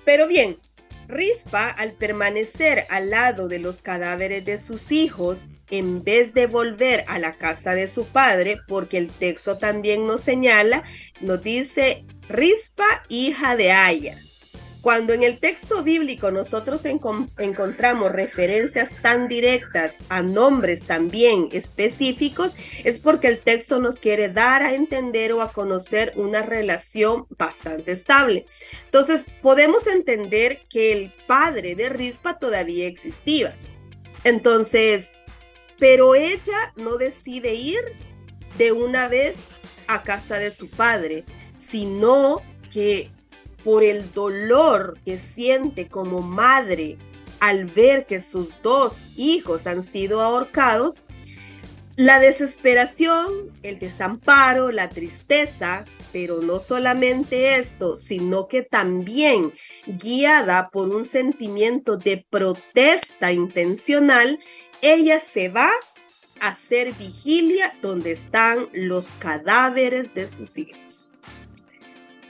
Pero 0.04 0.26
bien, 0.26 0.58
Rispa, 1.08 1.68
al 1.68 1.92
permanecer 1.92 2.84
al 2.90 3.10
lado 3.10 3.48
de 3.48 3.58
los 3.58 3.82
cadáveres 3.82 4.44
de 4.44 4.58
sus 4.58 4.92
hijos, 4.92 5.50
en 5.70 6.02
vez 6.04 6.34
de 6.34 6.46
volver 6.46 7.04
a 7.08 7.18
la 7.18 7.36
casa 7.36 7.74
de 7.74 7.88
su 7.88 8.06
padre, 8.06 8.58
porque 8.68 8.98
el 8.98 9.08
texto 9.10 9.58
también 9.58 10.06
nos 10.06 10.20
señala, 10.20 10.84
nos 11.20 11.42
dice 11.42 12.04
Rispa, 12.28 12.84
hija 13.08 13.56
de 13.56 13.72
Aya. 13.72 14.18
Cuando 14.86 15.14
en 15.14 15.24
el 15.24 15.40
texto 15.40 15.82
bíblico 15.82 16.30
nosotros 16.30 16.84
encontramos 16.84 18.12
referencias 18.12 18.90
tan 19.02 19.26
directas 19.26 19.96
a 20.08 20.22
nombres 20.22 20.84
también 20.84 21.48
específicos, 21.50 22.54
es 22.84 23.00
porque 23.00 23.26
el 23.26 23.40
texto 23.40 23.80
nos 23.80 23.98
quiere 23.98 24.28
dar 24.28 24.62
a 24.62 24.74
entender 24.74 25.32
o 25.32 25.42
a 25.42 25.52
conocer 25.52 26.12
una 26.14 26.42
relación 26.42 27.26
bastante 27.36 27.90
estable. 27.90 28.46
Entonces, 28.84 29.26
podemos 29.42 29.88
entender 29.88 30.60
que 30.70 30.92
el 30.92 31.12
padre 31.26 31.74
de 31.74 31.88
Rispa 31.88 32.38
todavía 32.38 32.86
existía. 32.86 33.56
Entonces, 34.22 35.10
pero 35.80 36.14
ella 36.14 36.72
no 36.76 36.96
decide 36.96 37.54
ir 37.54 37.80
de 38.56 38.70
una 38.70 39.08
vez 39.08 39.48
a 39.88 40.04
casa 40.04 40.38
de 40.38 40.52
su 40.52 40.70
padre, 40.70 41.24
sino 41.56 42.40
que 42.72 43.10
por 43.66 43.82
el 43.82 44.12
dolor 44.12 44.96
que 45.04 45.18
siente 45.18 45.88
como 45.88 46.22
madre 46.22 46.98
al 47.40 47.64
ver 47.64 48.06
que 48.06 48.20
sus 48.20 48.62
dos 48.62 49.06
hijos 49.16 49.66
han 49.66 49.82
sido 49.82 50.20
ahorcados, 50.20 51.02
la 51.96 52.20
desesperación, 52.20 53.50
el 53.64 53.80
desamparo, 53.80 54.70
la 54.70 54.88
tristeza, 54.88 55.84
pero 56.12 56.42
no 56.42 56.60
solamente 56.60 57.56
esto, 57.56 57.96
sino 57.96 58.46
que 58.46 58.62
también 58.62 59.52
guiada 59.84 60.70
por 60.70 60.94
un 60.94 61.04
sentimiento 61.04 61.96
de 61.96 62.24
protesta 62.30 63.32
intencional, 63.32 64.38
ella 64.80 65.18
se 65.18 65.48
va 65.48 65.72
a 66.38 66.48
hacer 66.48 66.92
vigilia 66.92 67.76
donde 67.82 68.12
están 68.12 68.68
los 68.72 69.08
cadáveres 69.18 70.14
de 70.14 70.28
sus 70.28 70.56
hijos. 70.56 71.10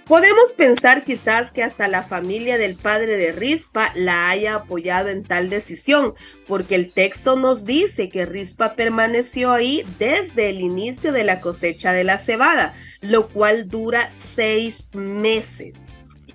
Podemos 0.07 0.53
pensar 0.53 1.05
quizás 1.05 1.51
que 1.51 1.65
hasta 1.65 1.89
la 1.89 2.05
familia 2.05 2.59
del 2.59 2.77
padre 2.77 3.17
de 3.17 3.33
Rispa 3.33 3.91
la 3.97 4.31
haya 4.31 4.55
apoyado 4.55 5.09
en 5.09 5.25
tal 5.25 5.51
decisión, 5.51 6.15
porque 6.47 6.77
el 6.77 6.93
texto 6.93 7.35
nos 7.35 7.65
dice 7.65 8.09
que 8.09 8.25
Rispa 8.25 8.77
permaneció 8.77 9.51
ahí 9.51 9.83
desde 9.99 10.51
el 10.51 10.61
inicio 10.61 11.11
de 11.11 11.25
la 11.25 11.41
cosecha 11.41 11.93
de 11.93 12.05
la 12.05 12.19
cebada, 12.19 12.75
lo 13.01 13.27
cual 13.31 13.69
dura 13.69 14.09
seis 14.09 14.91
meses. 14.93 15.87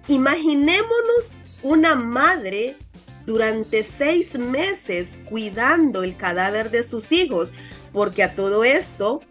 Imaginémonos 0.10 1.34
una 1.64 1.96
madre 1.96 2.76
durante 3.26 3.84
seis 3.84 4.38
meses 4.38 5.18
cuidando 5.30 6.04
el 6.04 6.18
cadáver 6.18 6.72
de 6.72 6.84
sus 6.84 7.14
hijos, 7.14 7.54
porque 7.94 8.24
a 8.24 8.36
todo 8.36 8.66
esto 8.66 9.22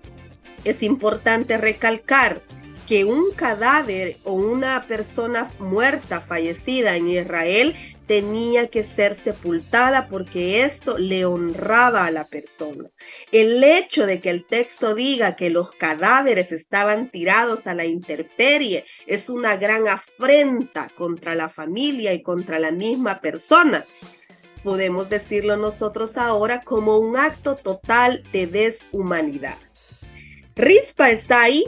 es 0.64 0.82
importante 0.82 1.58
recalcar 1.58 2.42
que 2.90 3.04
un 3.04 3.30
cadáver 3.30 4.16
o 4.24 4.32
una 4.32 4.88
persona 4.88 5.54
muerta, 5.60 6.20
fallecida 6.20 6.96
en 6.96 7.06
Israel, 7.06 7.76
tenía 8.08 8.66
que 8.66 8.82
ser 8.82 9.14
sepultada 9.14 10.08
porque 10.08 10.64
esto 10.64 10.98
le 10.98 11.24
honraba 11.24 12.04
a 12.04 12.10
la 12.10 12.26
persona. 12.26 12.90
El 13.30 13.62
hecho 13.62 14.06
de 14.06 14.20
que 14.20 14.30
el 14.30 14.44
texto 14.44 14.96
diga 14.96 15.36
que 15.36 15.50
los 15.50 15.70
cadáveres 15.70 16.50
estaban 16.50 17.12
tirados 17.12 17.68
a 17.68 17.74
la 17.74 17.84
intemperie 17.84 18.84
es 19.06 19.30
una 19.30 19.56
gran 19.56 19.86
afrenta 19.86 20.90
contra 20.96 21.36
la 21.36 21.48
familia 21.48 22.12
y 22.12 22.22
contra 22.24 22.58
la 22.58 22.72
misma 22.72 23.20
persona. 23.20 23.84
Podemos 24.64 25.08
decirlo 25.08 25.56
nosotros 25.56 26.18
ahora 26.18 26.62
como 26.62 26.98
un 26.98 27.16
acto 27.16 27.54
total 27.54 28.24
de 28.32 28.48
deshumanidad. 28.48 29.58
Rispa 30.56 31.10
está 31.10 31.42
ahí 31.42 31.66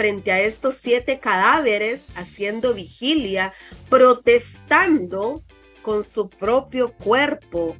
frente 0.00 0.32
a 0.32 0.40
estos 0.40 0.78
siete 0.78 1.20
cadáveres 1.20 2.06
haciendo 2.14 2.72
vigilia, 2.72 3.52
protestando 3.90 5.44
con 5.82 6.04
su 6.04 6.30
propio 6.30 6.94
cuerpo 6.94 7.76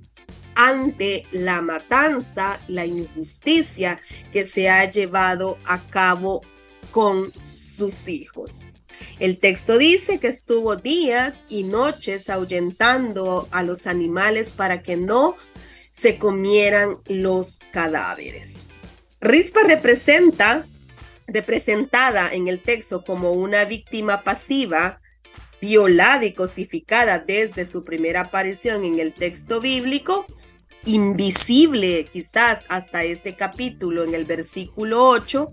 ante 0.54 1.24
la 1.32 1.62
matanza, 1.62 2.60
la 2.68 2.84
injusticia 2.84 4.02
que 4.34 4.44
se 4.44 4.68
ha 4.68 4.84
llevado 4.90 5.56
a 5.64 5.78
cabo 5.88 6.42
con 6.90 7.32
sus 7.42 8.06
hijos. 8.06 8.66
El 9.18 9.38
texto 9.38 9.78
dice 9.78 10.20
que 10.20 10.28
estuvo 10.28 10.76
días 10.76 11.44
y 11.48 11.62
noches 11.62 12.28
ahuyentando 12.28 13.48
a 13.50 13.62
los 13.62 13.86
animales 13.86 14.52
para 14.52 14.82
que 14.82 14.98
no 14.98 15.36
se 15.90 16.18
comieran 16.18 16.98
los 17.06 17.60
cadáveres. 17.72 18.66
Rispa 19.22 19.60
representa, 19.62 20.66
representada 21.32 22.32
en 22.32 22.48
el 22.48 22.60
texto 22.60 23.04
como 23.04 23.32
una 23.32 23.64
víctima 23.64 24.22
pasiva, 24.22 25.00
violada 25.60 26.24
y 26.24 26.32
cosificada 26.32 27.18
desde 27.18 27.66
su 27.66 27.84
primera 27.84 28.22
aparición 28.22 28.84
en 28.84 28.98
el 28.98 29.14
texto 29.14 29.60
bíblico, 29.60 30.26
invisible 30.84 32.06
quizás 32.06 32.64
hasta 32.68 33.04
este 33.04 33.36
capítulo 33.36 34.04
en 34.04 34.14
el 34.14 34.24
versículo 34.24 35.06
8, 35.06 35.52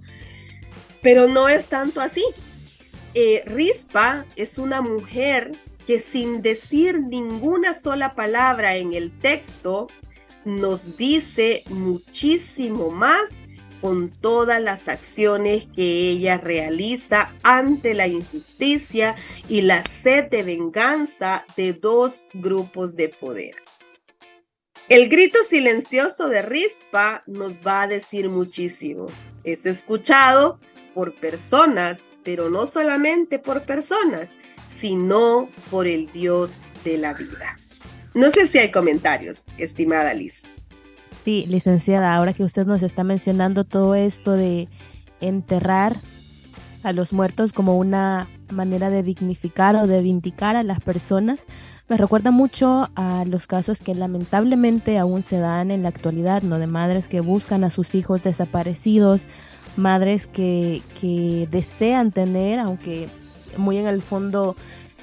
pero 1.02 1.28
no 1.28 1.50
es 1.50 1.68
tanto 1.68 2.02
así. 2.02 2.24
Eh, 3.13 3.44
Rispa 3.46 4.26
es 4.36 4.58
una 4.58 4.82
mujer 4.82 5.54
que 5.86 6.00
sin 6.00 6.42
decir 6.42 7.02
ninguna 7.02 7.74
sola 7.74 8.13
palabra 8.16 8.76
en 8.76 8.94
el 8.94 9.12
texto, 9.20 9.88
nos 10.46 10.98
dice 10.98 11.63
muchísimo 11.70 12.90
más 12.90 13.36
con 13.82 14.10
todas 14.10 14.62
las 14.62 14.88
acciones 14.88 15.68
que 15.76 16.10
ella 16.10 16.38
realiza 16.38 17.34
ante 17.44 17.94
la 17.94 18.08
injusticia 18.08 19.16
y 19.48 19.62
la 19.62 19.84
sed 19.84 20.26
de 20.26 20.44
venganza 20.44 21.46
de 21.56 21.74
dos 21.74 22.28
grupos 22.34 22.96
de 22.96 23.10
poder. 23.10 23.56
El 24.90 25.10
grito 25.10 25.44
silencioso 25.44 26.30
de 26.30 26.42
Rispa 26.42 27.22
nos 27.28 27.60
va 27.60 27.82
a 27.82 27.88
decir 27.88 28.30
muchísimo. 28.30 29.08
Es 29.44 29.66
escuchado 29.66 30.60
por 30.94 31.13
personas, 31.13 32.06
pero 32.24 32.50
no 32.50 32.66
solamente 32.66 33.38
por 33.38 33.63
personas, 33.63 34.30
sino 34.68 35.50
por 35.70 35.88
el 35.88 36.12
Dios 36.12 36.63
de 36.86 36.98
la 36.98 37.13
vida. 37.13 37.58
No 38.13 38.32
sé 38.32 38.48
si 38.48 38.58
hay 38.58 38.72
comentarios, 38.72 39.44
estimada 39.58 40.13
Liz. 40.13 40.44
Sí, 41.28 41.46
licenciada, 41.50 42.16
ahora 42.16 42.32
que 42.32 42.46
usted 42.46 42.66
nos 42.66 42.84
está 42.84 43.04
mencionando 43.04 43.66
todo 43.66 43.96
esto 43.96 44.32
de 44.32 44.70
enterrar 45.20 45.98
a 46.84 46.94
los 46.94 47.12
muertos 47.12 47.52
como 47.52 47.78
una 47.78 48.30
manera 48.50 48.90
de 48.90 49.04
dignificar 49.04 49.76
o 49.76 49.88
de 49.88 50.02
vindicar 50.02 50.56
a 50.56 50.63
las 50.63 50.80
personas, 50.80 51.46
me 51.90 51.98
recuerda 51.98 52.32
mucho 52.32 52.90
a 52.96 53.26
los 53.26 53.46
casos 53.46 53.82
que 53.82 53.94
lamentablemente 53.94 54.98
aún 54.98 55.22
se 55.22 55.38
dan 55.38 55.70
en 55.70 55.84
la 55.84 55.90
actualidad, 55.90 56.44
¿no? 56.44 56.60
De 56.60 56.68
madres 56.68 57.10
que 57.10 57.20
buscan 57.20 57.66
a 57.66 57.72
sus 57.72 57.94
hijos 57.94 58.24
desaparecidos, 58.24 59.26
madres 59.76 60.28
que, 60.28 60.82
que 60.98 61.50
desean 61.52 62.13
tener, 62.13 62.58
aunque 62.58 63.10
muy 63.58 63.76
en 63.76 63.88
el 63.88 64.02
fondo 64.02 64.56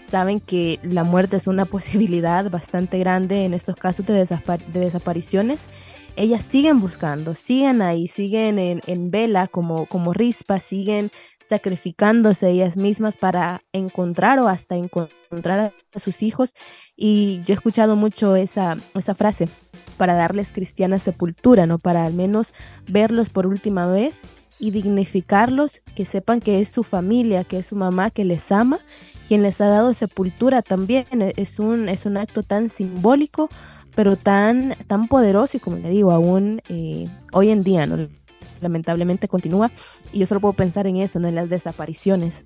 saben 0.03 0.41
que 0.41 0.81
la 0.83 1.05
muerte 1.05 1.37
es 1.37 1.47
una 1.47 1.65
posibilidad 1.67 2.51
bastante 2.51 2.99
grande 2.99 3.45
en 3.45 3.53
estos 3.53 3.77
casos 3.77 4.07
de, 4.07 4.15
de 4.15 4.81
desapariciones 4.81 5.69
ellas 6.17 6.45
siguen 6.45 6.81
buscando, 6.81 7.35
siguen 7.35 7.83
ahí, 7.83 8.07
siguen 8.07 8.59
en, 8.59 9.11
vela 9.11 9.49
como, 9.49 9.87
como 9.87 10.13
rispa, 10.13 10.61
siguen 10.61 11.11
sacrificándose 11.41 12.51
ellas 12.51 12.77
mismas 12.77 13.17
para 13.17 13.63
encontrar 13.73 14.39
o 14.39 14.49
hasta 14.49 14.77
encontrar 14.77 15.73
a 15.93 15.99
sus 15.99 16.23
hijos. 16.23 16.55
Y 16.97 17.41
yo 17.45 17.55
he 17.55 17.57
escuchado 17.57 17.97
mucho 17.97 18.37
esa, 18.37 18.77
esa 18.95 19.15
frase, 19.15 19.49
para 19.97 20.15
darles 20.15 20.53
cristiana 20.53 20.99
sepultura, 20.99 21.67
¿no? 21.67 21.79
Para 21.79 22.05
al 22.05 22.15
menos 22.15 22.53
verlos 22.89 23.31
por 23.31 23.47
última 23.47 23.87
vez 23.87 24.27
y 24.61 24.71
dignificarlos, 24.71 25.83
que 25.97 26.05
sepan 26.05 26.41
que 26.41 26.61
es 26.61 26.69
su 26.69 26.85
familia, 26.85 27.45
que 27.45 27.59
es 27.59 27.67
su 27.67 27.77
mamá, 27.77 28.11
que 28.11 28.25
les 28.25 28.53
ama, 28.53 28.79
quien 29.27 29.43
les 29.43 29.61
ha 29.61 29.67
dado 29.67 29.95
sepultura 29.95 30.63
también. 30.63 31.07
Es 31.37 31.59
un, 31.59 31.89
es 31.89 32.07
un 32.07 32.17
acto 32.17 32.43
tan 32.43 32.69
simbólico 32.69 33.51
pero 33.95 34.17
tan, 34.17 34.77
tan 34.87 35.09
poderoso 35.09 35.57
y 35.57 35.61
como 35.61 35.77
le 35.77 35.91
digo, 35.91 36.11
aún 36.11 36.63
eh, 36.69 37.09
hoy 37.33 37.51
en 37.51 37.63
día, 37.63 37.87
¿no? 37.87 38.09
lamentablemente 38.61 39.29
continúa 39.29 39.71
y 40.13 40.21
yo 40.21 40.27
solo 40.27 40.41
puedo 40.41 40.55
pensar 40.55 40.87
en 40.87 40.97
eso, 40.97 41.19
¿no? 41.19 41.29
en 41.29 41.35
las 41.35 41.51
desapariciones. 41.51 42.45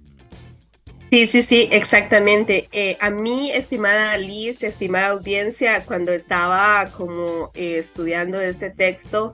Sí, 1.11 1.27
sí, 1.27 1.43
sí, 1.43 1.69
exactamente. 1.71 2.69
Eh, 2.71 2.99
a 3.01 3.09
mí, 3.09 3.51
estimada 3.51 4.19
Liz, 4.19 4.63
estimada 4.63 5.09
audiencia, 5.09 5.85
cuando 5.87 6.13
estaba 6.13 6.91
como 6.91 7.51
eh, 7.55 7.79
estudiando 7.79 8.39
este 8.41 8.71
texto, 8.71 9.33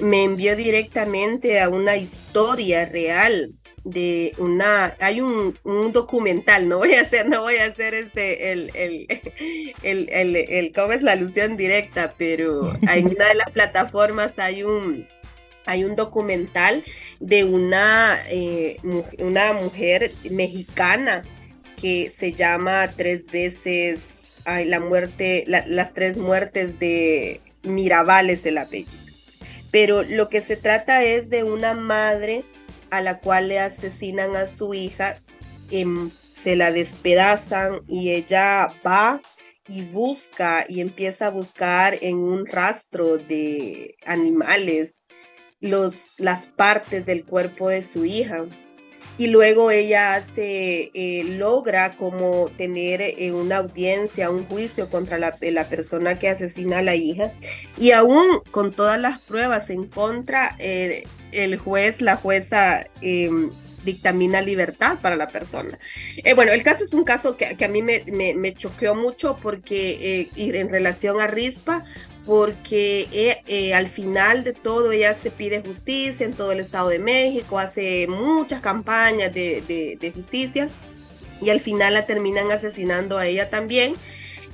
me 0.00 0.24
envió 0.24 0.56
directamente 0.56 1.60
a 1.60 1.68
una 1.68 1.96
historia 1.96 2.86
real 2.86 3.52
de 3.90 4.34
una, 4.38 4.94
hay 5.00 5.20
un, 5.20 5.54
documental, 5.92 6.68
no 6.68 6.78
voy 6.78 6.94
a 6.94 7.00
hacer, 7.00 7.28
no 7.28 7.42
voy 7.42 7.56
a 7.56 7.66
hacer 7.66 7.94
este, 7.94 8.52
el, 8.52 8.70
el, 8.74 9.06
el, 9.82 10.36
el, 10.36 10.72
¿cómo 10.72 10.92
es 10.92 11.02
la 11.02 11.12
alusión 11.12 11.56
directa? 11.56 12.14
Pero 12.16 12.74
en 12.82 13.06
una 13.06 13.28
de 13.28 13.34
las 13.34 13.50
plataformas 13.50 14.38
hay 14.38 14.62
un, 14.62 15.06
hay 15.66 15.84
un 15.84 15.96
documental 15.96 16.84
de 17.18 17.44
una, 17.44 18.18
eh, 18.28 18.78
una 19.18 19.52
mujer 19.52 20.12
mexicana 20.30 21.22
que 21.76 22.10
se 22.10 22.32
llama 22.34 22.88
tres 22.96 23.26
veces, 23.26 24.40
ay, 24.44 24.66
la 24.66 24.80
muerte, 24.80 25.44
las 25.46 25.94
tres 25.94 26.18
muertes 26.18 26.78
de 26.78 27.40
Mirabal 27.62 28.30
es 28.30 28.44
el 28.46 28.58
apellido. 28.58 29.00
Pero 29.70 30.02
lo 30.02 30.28
que 30.28 30.40
se 30.40 30.56
trata 30.56 31.04
es 31.04 31.30
de 31.30 31.44
una 31.44 31.74
madre 31.74 32.44
a 32.90 33.00
la 33.00 33.20
cual 33.20 33.48
le 33.48 33.60
asesinan 33.60 34.36
a 34.36 34.46
su 34.46 34.74
hija, 34.74 35.20
em, 35.70 36.10
se 36.32 36.56
la 36.56 36.72
despedazan 36.72 37.80
y 37.86 38.10
ella 38.10 38.68
va 38.86 39.20
y 39.68 39.82
busca 39.82 40.64
y 40.68 40.80
empieza 40.80 41.26
a 41.26 41.30
buscar 41.30 41.98
en 42.00 42.16
un 42.16 42.46
rastro 42.46 43.18
de 43.18 43.96
animales 44.04 45.02
los, 45.60 46.14
las 46.18 46.46
partes 46.46 47.06
del 47.06 47.24
cuerpo 47.24 47.68
de 47.68 47.82
su 47.82 48.04
hija. 48.04 48.46
Y 49.18 49.26
luego 49.26 49.70
ella 49.70 50.14
hace, 50.14 50.90
eh, 50.94 51.24
logra 51.24 51.96
como 51.96 52.48
tener 52.56 53.02
eh, 53.02 53.32
una 53.32 53.58
audiencia, 53.58 54.30
un 54.30 54.46
juicio 54.46 54.88
contra 54.88 55.18
la, 55.18 55.36
la, 55.40 55.68
persona 55.68 56.18
que 56.18 56.30
asesina 56.30 56.78
a 56.78 56.82
la 56.82 56.94
hija. 56.94 57.32
Y 57.76 57.90
aún 57.90 58.40
con 58.50 58.72
todas 58.72 58.98
las 58.98 59.18
pruebas 59.18 59.68
en 59.68 59.86
contra, 59.88 60.56
eh, 60.58 61.04
el 61.32 61.58
juez, 61.58 62.00
la 62.00 62.16
jueza 62.16 62.84
em, 63.00 63.50
dictamina 63.84 64.40
libertad 64.40 64.98
para 65.00 65.16
la 65.16 65.28
persona. 65.28 65.78
Eh, 66.18 66.34
bueno, 66.34 66.52
el 66.52 66.62
caso 66.62 66.84
es 66.84 66.92
un 66.92 67.04
caso 67.04 67.36
que, 67.36 67.64
a 67.64 67.68
mí 67.68 67.82
me, 67.82 68.02
me, 68.34 68.52
choqueó 68.52 68.94
mucho 68.94 69.38
porque 69.42 70.28
eh, 70.36 70.54
en 70.58 70.68
relación 70.68 71.20
a 71.20 71.26
Rispa, 71.26 71.84
porque 72.26 73.08
eh, 73.46 73.74
al 73.74 73.88
final 73.88 74.44
de 74.44 74.52
todo 74.52 74.92
ella 74.92 75.14
se 75.14 75.30
pide 75.30 75.62
justicia 75.62 76.26
en 76.26 76.34
todo 76.34 76.52
el 76.52 76.60
Estado 76.60 76.90
de 76.90 76.98
México, 76.98 77.58
hace 77.58 78.06
muchas 78.08 78.60
campañas 78.60 79.32
de, 79.32 79.96
de 79.98 80.12
justicia 80.12 80.68
y 81.40 81.50
al 81.50 81.60
final 81.60 81.94
la 81.94 82.06
terminan 82.06 82.52
asesinando 82.52 83.18
a 83.18 83.26
ella 83.26 83.48
también 83.50 83.94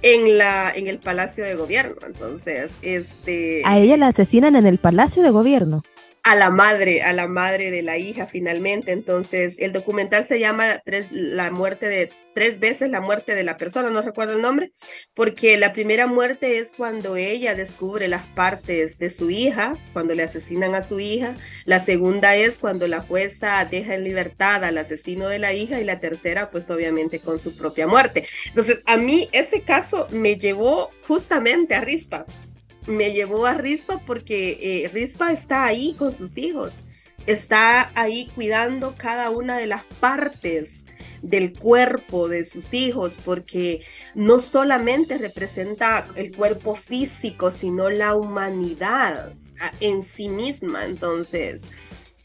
en 0.02 0.38
la 0.38 0.70
en 0.74 0.86
el 0.86 0.98
Palacio 0.98 1.44
de 1.44 1.54
Gobierno. 1.54 1.96
Entonces, 2.06 2.72
este 2.82 3.62
a 3.64 3.78
ella 3.78 3.96
la 3.96 4.08
asesinan 4.08 4.56
en 4.56 4.66
el 4.66 4.78
Palacio 4.78 5.22
de 5.22 5.30
Gobierno. 5.30 5.82
A 6.26 6.34
la 6.34 6.50
madre, 6.50 7.02
a 7.02 7.12
la 7.12 7.28
madre 7.28 7.70
de 7.70 7.82
la 7.82 7.98
hija 7.98 8.26
finalmente. 8.26 8.90
Entonces, 8.90 9.60
el 9.60 9.72
documental 9.72 10.24
se 10.24 10.40
llama 10.40 10.80
tres, 10.84 11.06
La 11.12 11.52
muerte 11.52 11.88
de 11.88 12.10
tres 12.34 12.58
veces 12.58 12.90
la 12.90 13.00
muerte 13.00 13.36
de 13.36 13.44
la 13.44 13.56
persona, 13.56 13.90
no 13.90 14.02
recuerdo 14.02 14.34
el 14.34 14.42
nombre, 14.42 14.70
porque 15.14 15.56
la 15.56 15.72
primera 15.72 16.06
muerte 16.08 16.58
es 16.58 16.74
cuando 16.74 17.16
ella 17.16 17.54
descubre 17.54 18.08
las 18.08 18.26
partes 18.26 18.98
de 18.98 19.08
su 19.10 19.30
hija, 19.30 19.78
cuando 19.92 20.16
le 20.16 20.24
asesinan 20.24 20.74
a 20.74 20.82
su 20.82 20.98
hija. 20.98 21.36
La 21.64 21.78
segunda 21.78 22.34
es 22.34 22.58
cuando 22.58 22.88
la 22.88 23.00
jueza 23.02 23.64
deja 23.64 23.94
en 23.94 24.02
libertad 24.02 24.64
al 24.64 24.78
asesino 24.78 25.28
de 25.28 25.38
la 25.38 25.54
hija 25.54 25.80
y 25.80 25.84
la 25.84 26.00
tercera, 26.00 26.50
pues 26.50 26.68
obviamente 26.70 27.20
con 27.20 27.38
su 27.38 27.56
propia 27.56 27.86
muerte. 27.86 28.26
Entonces, 28.48 28.82
a 28.84 28.96
mí 28.96 29.28
ese 29.30 29.62
caso 29.62 30.08
me 30.10 30.36
llevó 30.36 30.90
justamente 31.06 31.76
a 31.76 31.80
Rispa. 31.82 32.26
Me 32.86 33.12
llevó 33.12 33.46
a 33.46 33.54
Rispa 33.54 34.00
porque 34.06 34.84
eh, 34.84 34.88
Rispa 34.88 35.32
está 35.32 35.64
ahí 35.64 35.94
con 35.98 36.14
sus 36.14 36.36
hijos 36.36 36.80
está 37.26 37.90
ahí 37.94 38.30
cuidando 38.34 38.94
cada 38.96 39.30
una 39.30 39.58
de 39.58 39.66
las 39.66 39.84
partes 40.00 40.86
del 41.22 41.52
cuerpo 41.52 42.28
de 42.28 42.44
sus 42.44 42.72
hijos, 42.72 43.18
porque 43.24 43.82
no 44.14 44.38
solamente 44.38 45.18
representa 45.18 46.08
el 46.14 46.34
cuerpo 46.34 46.74
físico, 46.74 47.50
sino 47.50 47.90
la 47.90 48.14
humanidad 48.14 49.32
en 49.80 50.02
sí 50.02 50.28
misma. 50.28 50.84
Entonces, 50.84 51.70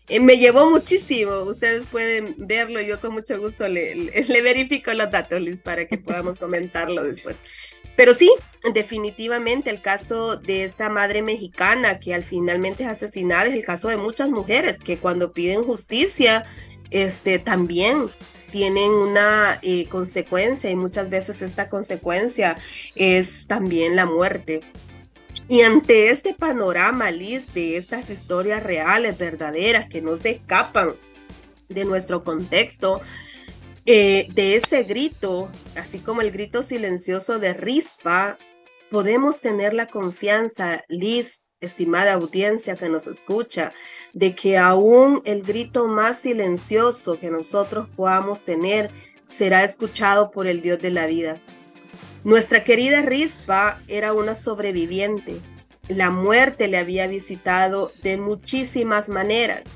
eh, 0.08 0.20
me 0.20 0.38
llevó 0.38 0.70
muchísimo. 0.70 1.42
Ustedes 1.42 1.84
pueden 1.92 2.36
verlo. 2.38 2.80
Yo 2.82 3.00
con 3.00 3.14
mucho 3.14 3.40
gusto 3.40 3.68
le, 3.68 3.96
le 3.96 4.42
verifico 4.42 4.94
los 4.94 5.10
datos, 5.10 5.42
Liz, 5.42 5.62
para 5.62 5.86
que 5.86 5.98
podamos 5.98 6.38
comentarlo 6.38 7.04
después. 7.04 7.42
Pero 7.96 8.14
sí, 8.14 8.32
definitivamente 8.74 9.70
el 9.70 9.82
caso 9.82 10.38
de 10.38 10.64
esta 10.64 10.90
madre 10.90 11.22
mexicana 11.22 12.00
que 12.00 12.14
al 12.14 12.24
finalmente 12.24 12.84
es 12.84 12.90
asesinada 12.90 13.46
es 13.46 13.54
el 13.54 13.66
caso 13.66 13.90
de 13.90 13.98
muchas 13.98 14.30
mujeres 14.30 14.80
que 14.80 14.98
cuando 14.98 15.34
piden 15.34 15.64
justicia, 15.64 16.46
este 16.90 17.40
también 17.40 18.10
tienen 18.52 18.92
una 18.92 19.60
eh, 19.62 19.88
consecuencia 19.88 20.70
y 20.70 20.76
muchas 20.76 21.10
veces 21.10 21.42
esta 21.42 21.70
consecuencia 21.70 22.58
es 22.96 23.48
también 23.48 23.96
la 23.96 24.06
muerte. 24.06 24.62
Y 25.48 25.62
ante 25.62 26.10
este 26.10 26.34
panorama, 26.34 27.12
Liz, 27.12 27.54
de 27.54 27.78
estas 27.78 28.10
historias 28.10 28.62
reales, 28.62 29.18
verdaderas, 29.18 29.88
que 29.90 30.02
no 30.02 30.16
se 30.18 30.32
escapan 30.32 30.96
de 31.68 31.86
nuestro 31.86 32.24
contexto, 32.24 33.02
eh, 33.86 34.28
de 34.34 34.56
ese 34.56 34.84
grito, 34.84 35.50
así 35.76 36.00
como 36.00 36.22
el 36.22 36.32
grito 36.32 36.62
silencioso 36.62 37.40
de 37.40 37.54
Rispa, 37.54 38.38
podemos 38.90 39.42
tener 39.42 39.74
la 39.74 39.88
confianza, 39.88 40.84
Liz, 40.88 41.46
estimada 41.62 42.14
audiencia 42.14 42.76
que 42.76 42.90
nos 42.90 43.08
escucha, 43.08 43.74
de 44.14 44.36
que 44.36 44.58
aún 44.58 45.22
el 45.26 45.44
grito 45.44 45.88
más 45.88 46.20
silencioso 46.20 47.20
que 47.20 47.32
nosotros 47.32 47.88
podamos 47.96 48.44
tener 48.44 48.92
será 49.28 49.64
escuchado 49.64 50.32
por 50.32 50.48
el 50.48 50.62
Dios 50.62 50.80
de 50.80 50.92
la 50.92 51.08
vida. 51.08 51.40
Nuestra 52.24 52.64
querida 52.64 53.02
Rispa 53.02 53.80
era 53.88 54.14
una 54.14 54.36
sobreviviente. 54.36 55.38
La 55.88 56.10
muerte 56.10 56.68
le 56.68 56.78
había 56.78 57.08
visitado 57.08 57.92
de 58.04 58.18
muchísimas 58.18 59.10
maneras. 59.10 59.72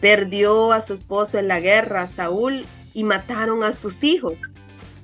Perdió 0.00 0.72
a 0.72 0.80
su 0.80 0.94
esposo 0.94 1.38
en 1.38 1.48
la 1.48 1.60
guerra, 1.60 2.06
Saúl, 2.06 2.64
y 2.94 3.04
mataron 3.04 3.62
a 3.64 3.72
sus 3.72 4.04
hijos 4.04 4.42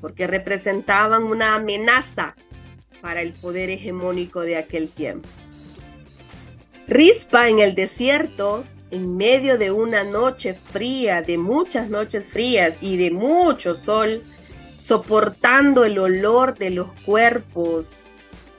porque 0.00 0.26
representaban 0.26 1.24
una 1.24 1.54
amenaza 1.54 2.36
para 3.00 3.22
el 3.22 3.32
poder 3.32 3.70
hegemónico 3.70 4.42
de 4.42 4.56
aquel 4.56 4.88
tiempo. 4.88 5.28
Rispa 6.86 7.48
en 7.48 7.58
el 7.58 7.74
desierto, 7.74 8.64
en 8.90 9.16
medio 9.16 9.58
de 9.58 9.70
una 9.70 10.04
noche 10.04 10.54
fría, 10.54 11.20
de 11.22 11.36
muchas 11.36 11.90
noches 11.90 12.28
frías 12.28 12.78
y 12.80 12.96
de 12.96 13.10
mucho 13.10 13.74
sol, 13.74 14.22
soportando 14.78 15.84
el 15.84 15.98
olor 15.98 16.56
de 16.56 16.70
los 16.70 16.88
cuerpos 17.04 18.10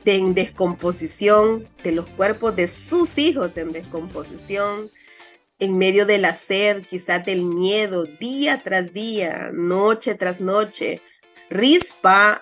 en 0.10 0.34
descomposición, 0.34 1.68
de 1.84 1.92
los 1.92 2.08
cuerpos 2.08 2.56
de 2.56 2.68
sus 2.68 3.18
hijos 3.18 3.58
en 3.58 3.72
descomposición, 3.72 4.90
en 5.60 5.78
medio 5.78 6.06
de 6.06 6.18
la 6.18 6.34
sed, 6.34 6.86
quizás 6.86 7.26
del 7.26 7.44
miedo, 7.44 8.06
día 8.06 8.62
tras 8.64 8.94
día, 8.94 9.52
noche 9.54 10.16
tras 10.16 10.42
noche. 10.42 11.02
Rispa, 11.50 12.42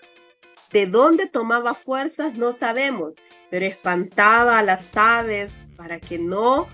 de 0.72 0.86
dónde 0.86 1.28
tomaba 1.28 1.74
fuerzas 1.74 2.36
no 2.36 2.52
sabemos, 2.52 3.16
pero 3.50 3.66
espantaba 3.66 4.60
a 4.60 4.64
las 4.64 4.96
aves 4.98 5.66
para 5.76 6.00
que 6.00 6.20
no 6.20 6.68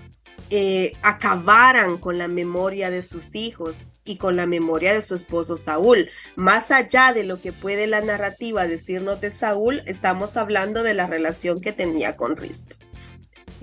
eh, 0.50 0.92
acabaran 1.02 1.98
con 1.98 2.18
la 2.18 2.28
memoria 2.28 2.90
de 2.90 3.02
sus 3.02 3.34
hijos 3.34 3.78
y 4.04 4.16
con 4.16 4.36
la 4.36 4.46
memoria 4.46 4.92
de 4.92 5.00
su 5.00 5.14
esposo 5.14 5.56
Saúl. 5.56 6.10
Más 6.36 6.70
allá 6.70 7.12
de 7.14 7.24
lo 7.24 7.40
que 7.40 7.52
puede 7.52 7.86
la 7.86 8.02
narrativa 8.02 8.66
decirnos 8.66 9.20
de 9.20 9.30
Saúl, 9.30 9.82
estamos 9.86 10.36
hablando 10.36 10.82
de 10.82 10.92
la 10.92 11.06
relación 11.06 11.60
que 11.60 11.72
tenía 11.72 12.16
con 12.16 12.36
Rispa. 12.36 12.76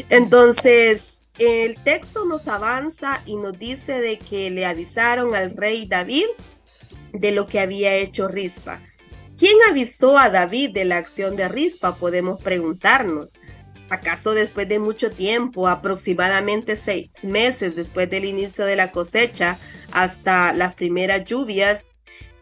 Entonces, 0.09 1.20
el 1.41 1.75
texto 1.83 2.25
nos 2.25 2.47
avanza 2.47 3.21
y 3.25 3.35
nos 3.35 3.57
dice 3.57 3.99
de 3.99 4.19
que 4.19 4.51
le 4.51 4.65
avisaron 4.65 5.33
al 5.33 5.57
rey 5.57 5.87
David 5.87 6.25
de 7.13 7.31
lo 7.31 7.47
que 7.47 7.59
había 7.59 7.95
hecho 7.95 8.27
Rispa. 8.27 8.79
¿Quién 9.37 9.57
avisó 9.67 10.19
a 10.19 10.29
David 10.29 10.71
de 10.71 10.85
la 10.85 10.97
acción 10.97 11.35
de 11.35 11.47
Rispa? 11.47 11.95
Podemos 11.95 12.41
preguntarnos. 12.41 13.33
¿Acaso 13.89 14.33
después 14.33 14.69
de 14.69 14.77
mucho 14.77 15.09
tiempo, 15.09 15.67
aproximadamente 15.67 16.75
seis 16.75 17.25
meses 17.25 17.75
después 17.75 18.09
del 18.09 18.25
inicio 18.25 18.65
de 18.65 18.75
la 18.75 18.91
cosecha 18.91 19.57
hasta 19.91 20.53
las 20.53 20.75
primeras 20.75 21.25
lluvias, 21.25 21.87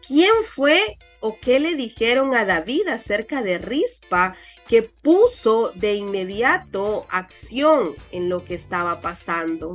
quién 0.06 0.34
fue 0.46 0.98
o 1.20 1.38
qué 1.40 1.60
le 1.60 1.76
dijeron 1.76 2.34
a 2.34 2.46
David 2.46 2.88
acerca 2.88 3.42
de 3.42 3.58
Rispa 3.58 4.36
que 4.68 4.84
puso 4.84 5.72
de 5.76 5.96
inmediato 5.96 7.06
acción 7.10 7.96
en 8.12 8.30
lo 8.30 8.46
que 8.46 8.56
estaba 8.56 9.02
pasando. 9.02 9.74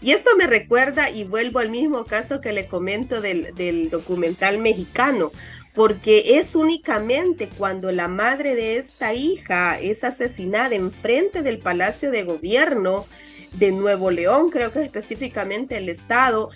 Y 0.00 0.12
esto 0.12 0.30
me 0.36 0.46
recuerda 0.46 1.10
y 1.10 1.24
vuelvo 1.24 1.60
al 1.60 1.70
mismo 1.70 2.04
caso 2.04 2.40
que 2.40 2.52
le 2.52 2.66
comento 2.66 3.20
del, 3.20 3.88
documental 3.90 4.58
mexicano, 4.58 5.32
porque 5.74 6.38
es 6.38 6.54
únicamente 6.54 7.48
cuando 7.48 7.92
la 7.92 8.08
madre 8.08 8.54
de 8.54 8.76
esta 8.76 9.14
hija 9.14 9.80
es 9.80 10.04
asesinada 10.04 10.74
enfrente 10.74 11.42
del 11.42 11.58
Palacio 11.58 12.10
de 12.10 12.24
Gobierno 12.24 13.06
de 13.54 13.70
Nuevo 13.70 14.10
León, 14.10 14.50
creo 14.50 14.72
que 14.72 14.82
específicamente 14.82 15.76
el 15.76 15.88
estado, 15.88 16.50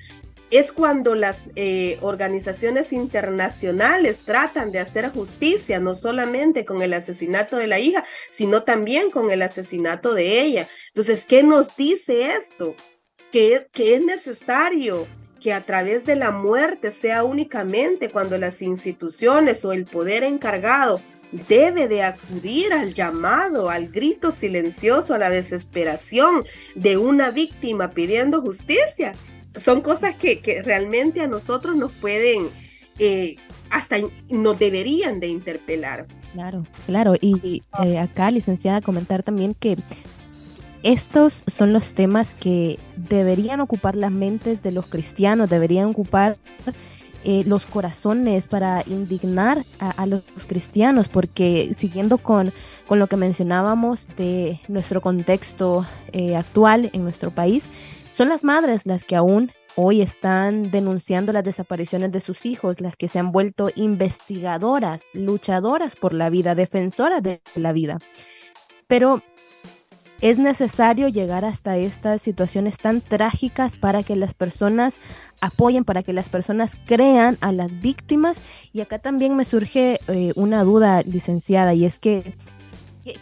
es 0.51 0.73
cuando 0.73 1.15
las 1.15 1.49
eh, 1.57 1.99
organizaciones 2.01 2.93
internacionales 2.93 4.23
tratan 4.25 4.71
de 4.71 4.79
hacer 4.79 5.11
justicia, 5.11 5.81
no 5.81 5.95
solamente 5.95 6.65
con 6.65 6.83
el 6.83 6.95
asesinato 6.95 7.57
de 7.57 7.67
la 7.67 7.81
hija, 7.81 8.05
sino 8.31 8.63
también 8.63 9.11
con 9.11 9.31
el 9.31 9.43
asesinato 9.43 10.15
de 10.15 10.41
ella. 10.43 10.69
Entonces, 10.89 11.25
¿qué 11.25 11.43
nos 11.43 11.77
dice 11.77 12.35
esto? 12.37 12.75
Que, 13.33 13.67
que 13.73 13.95
es 13.95 14.03
necesario 14.03 15.07
que 15.41 15.53
a 15.53 15.67
través 15.67 16.05
de 16.07 16.17
la 16.17 16.31
muerte 16.31 16.91
sea 16.91 17.25
únicamente 17.25 18.11
cuando 18.11 18.39
las 18.39 18.63
instituciones 18.63 19.65
o 19.65 19.73
el 19.73 19.85
poder 19.85 20.23
encargado 20.23 21.01
debe 21.49 21.89
de 21.89 22.05
acudir 22.05 22.73
al 22.73 22.95
llamado, 22.95 23.69
al 23.69 23.89
grito 23.89 24.31
silencioso, 24.31 25.13
a 25.13 25.19
la 25.19 25.29
desesperación 25.29 26.45
de 26.77 26.97
una 26.97 27.31
víctima 27.31 27.91
pidiendo 27.91 28.41
justicia 28.41 29.13
son 29.57 29.81
cosas 29.81 30.15
que, 30.15 30.41
realmente 30.65 31.21
a 31.21 31.27
nosotros 31.27 31.77
nos 31.77 31.93
pueden, 31.93 32.49
eh, 32.99 33.37
hasta 33.71 33.97
nos 34.29 34.59
deberían 34.59 35.21
de 35.21 35.29
interpelar. 35.29 36.07
Claro, 36.33 36.65
claro. 36.87 37.15
Y 37.21 37.63
eh, 37.85 37.99
acá, 37.99 38.31
licenciada, 38.31 38.81
comentar 38.81 39.23
también 39.23 39.55
que 39.55 39.77
estos 40.83 41.43
son 41.47 41.73
los 41.73 41.95
temas 41.95 42.35
que 42.35 42.79
deberían 42.97 43.61
ocupar 43.61 43.97
las 43.97 44.13
mentes 44.13 44.63
de 44.63 44.71
los 44.71 44.87
cristianos, 44.87 45.51
deberían 45.51 45.87
ocupar 45.87 46.37
eh, 47.27 47.43
los 47.45 47.67
corazones 47.67 48.49
para 48.49 48.83
indignar 48.87 49.65
a, 49.79 50.07
los 50.07 50.23
cristianos, 50.47 51.09
porque 51.09 51.75
siguiendo 51.77 52.17
con, 52.17 52.55
con, 52.87 52.99
lo 52.99 53.09
que 53.09 53.17
mencionábamos 53.17 54.09
de 54.17 54.61
nuestro 54.69 55.03
contexto 55.03 55.85
actual 56.35 56.89
en 56.95 57.03
nuestro 57.03 57.31
país, 57.31 57.69
son 58.13 58.31
las 58.31 58.45
madres 58.45 58.87
las 58.87 59.05
que 59.05 59.17
aún 59.17 59.51
hoy 59.77 60.01
están 60.01 60.71
denunciando 60.71 61.33
las 61.33 61.45
desapariciones 61.45 62.11
de 62.11 62.21
sus 62.21 62.47
hijos, 62.47 62.81
las 62.81 62.97
que 62.97 63.09
se 63.09 63.19
han 63.19 63.31
vuelto 63.31 63.71
investigadoras, 63.77 65.05
luchadoras 65.13 65.95
por 65.95 66.15
la 66.15 66.31
vida, 66.31 66.55
defensoras 66.55 67.23
de 67.23 67.43
la 67.55 67.73
vida. 67.73 67.99
Pero 68.89 69.23
es 70.21 70.39
necesario 70.39 71.09
llegar 71.09 71.45
hasta 71.45 71.77
estas 71.77 72.23
situaciones 72.23 72.79
tan 72.79 73.01
trágicas 73.01 73.77
para 73.77 74.03
que 74.03 74.17
las 74.17 74.35
personas 74.35 74.99
apoyen, 75.41 75.85
para 75.85 76.03
que 76.03 76.13
las 76.13 76.29
personas 76.29 76.77
crean 76.87 77.37
a 77.41 77.53
las 77.53 77.81
víctimas. 77.81 78.41
Y 78.73 78.81
acá 78.81 78.99
también 78.99 79.37
me 79.37 79.45
surge 79.45 80.01
eh, 80.09 80.33
una 80.37 80.65
duda, 80.65 81.03
licenciada, 81.03 81.75
y 81.75 81.85
es 81.85 81.99
que 81.99 82.35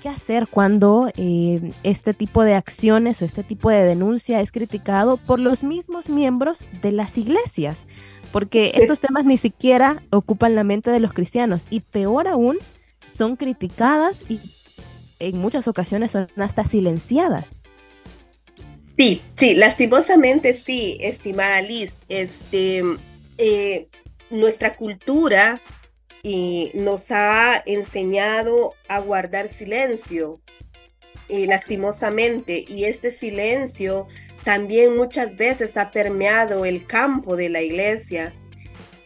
¿Qué, 0.01 0.09
hacer 0.09 0.49
cuando 0.49 1.11
eh, 1.14 1.73
este 1.83 2.14
tipo 2.14 2.43
de 2.43 2.55
acciones 2.55 3.21
o 3.21 3.27
este 3.27 3.43
tipo 3.43 3.68
de 3.68 3.85
denuncia 3.85 4.41
es 4.41 4.51
criticado 4.51 5.18
por 5.18 5.39
los 5.39 5.62
mismos 5.62 6.09
miembros 6.09 6.64
de 6.81 6.91
las 6.91 7.18
iglesias? 7.18 7.85
Porque 8.33 8.73
estos 8.77 9.03
temas 9.03 9.27
ni 9.27 9.37
siquiera 9.37 10.03
ocupan 10.09 10.55
la 10.55 10.64
mente 10.64 10.91
de 10.91 11.01
los 11.01 11.12
cristianos 11.12 11.66
y 11.68 11.81
peor 11.81 12.29
aún, 12.29 12.57
son 13.07 13.37
criticadas 13.37 14.25
y 14.27 14.41
en 15.27 15.39
muchas 15.39 15.68
ocasiones 15.68 16.12
son 16.12 16.29
hasta 16.37 16.64
silenciadas. 16.64 17.59
Sí, 18.97 19.22
sí, 19.35 19.55
lastimosamente 19.55 20.53
sí, 20.53 20.99
estimada 21.01 21.61
Liz. 21.62 21.99
Este, 22.09 22.83
eh, 23.39 23.89
nuestra 24.31 24.77
cultura 24.77 25.61
y 26.22 26.70
nos 26.75 27.11
ha 27.11 27.62
enseñado 27.66 28.72
a 28.89 28.99
guardar 29.01 29.49
silencio, 29.49 30.41
y 31.29 31.47
lastimosamente, 31.47 32.64
y 32.66 32.85
este 32.85 33.11
silencio 33.11 34.07
también 34.45 34.97
muchas 34.97 35.37
veces 35.37 35.77
ha 35.77 35.91
permeado 35.91 36.64
el 36.64 36.87
campo 36.87 37.37
de 37.37 37.49
la 37.49 37.62
iglesia. 37.62 38.35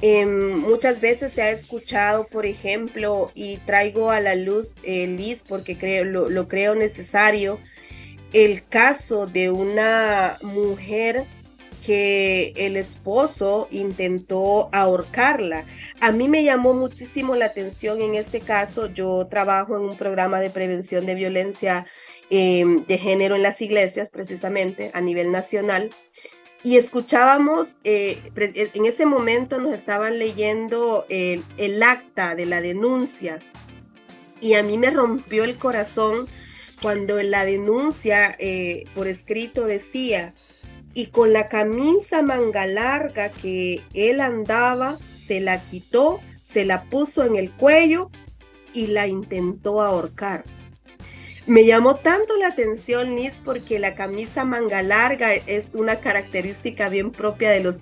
Em, 0.01 0.59
muchas 0.59 1.01
veces 1.01 1.33
se 1.33 1.43
ha 1.43 1.51
escuchado, 1.51 2.29
por 2.29 2.47
ejemplo, 2.47 3.33
y 3.35 3.57
traigo 3.59 4.11
a 4.11 4.21
la 4.21 4.35
luz, 4.37 4.77
eh, 4.85 5.07
Liz, 5.07 5.45
porque 5.47 5.77
creo, 5.77 6.05
lo 6.05 6.49
creo 6.49 6.75
necesario, 6.75 7.59
el 8.33 8.65
caso 8.67 9.27
de 9.27 9.51
una 9.51 10.39
mujer 10.43 11.27
que 11.85 12.53
el 12.57 12.77
esposo 12.77 13.69
intentó 13.71 14.69
ahorcarla. 14.73 15.65
A 16.01 16.13
mí 16.13 16.29
me 16.29 16.45
llamó 16.45 16.75
muchísimo 16.75 17.37
la 17.37 17.47
atención 17.47 18.03
en 18.03 18.15
este 18.15 18.41
caso. 18.41 18.87
Yo 18.87 19.27
trabajo 19.31 19.77
en 19.77 19.83
un 19.83 19.97
programa 19.97 20.41
de 20.41 20.51
prevención 20.51 21.07
de 21.07 21.15
violencia 21.15 21.87
em, 22.31 22.85
de 22.87 22.99
género 22.99 23.37
en 23.37 23.43
las 23.43 23.63
iglesias, 23.63 24.11
precisamente 24.11 24.91
a 24.95 25.01
nivel 25.01 25.31
nacional. 25.33 25.91
Y 26.65 26.77
escuchábamos, 26.77 27.79
eh, 27.85 28.21
en 28.37 28.87
ese 28.87 29.07
momento 29.07 29.61
nos 29.61 29.73
estaban 29.73 30.19
leyendo 30.19 31.07
el, 31.09 31.83
acta 31.83 32.35
de 32.35 32.47
la 32.47 32.61
denuncia 32.61 33.39
y 34.41 34.55
a 34.55 34.63
mí 34.63 34.77
me 34.77 34.91
rompió 34.91 35.45
el 35.45 35.57
corazón 35.57 36.29
cuando 36.83 37.21
la 37.23 37.45
denuncia 37.45 38.35
eh, 38.39 38.85
por 38.95 39.09
escrito 39.09 39.67
decía, 39.67 40.35
y 40.95 41.07
con 41.07 41.33
la 41.33 41.49
camisa 41.49 42.23
manga 42.23 42.67
larga 42.67 43.31
que 43.31 43.83
él 43.95 44.21
andaba, 44.21 44.99
se 45.11 45.41
la 45.41 45.65
quitó, 45.65 46.21
se 46.43 46.65
la 46.65 46.85
puso 46.85 47.25
en 47.25 47.37
el 47.37 47.53
cuello 47.53 48.11
y 48.73 48.89
la 48.89 49.07
intentó 49.07 49.81
ahorcar. 49.81 50.45
Me 51.49 51.65
llamó 51.65 51.97
tanto 51.97 52.37
la 52.37 52.49
atención, 52.49 53.15
Nis, 53.15 53.41
porque 53.43 53.79
la 53.79 53.95
camisa 53.95 54.45
manga 54.45 54.83
larga 54.83 55.33
es 55.33 55.71
una 55.73 55.99
característica 55.99 56.91
bien 56.91 57.11
propia 57.11 57.51
de 57.51 57.61
los 57.61 57.81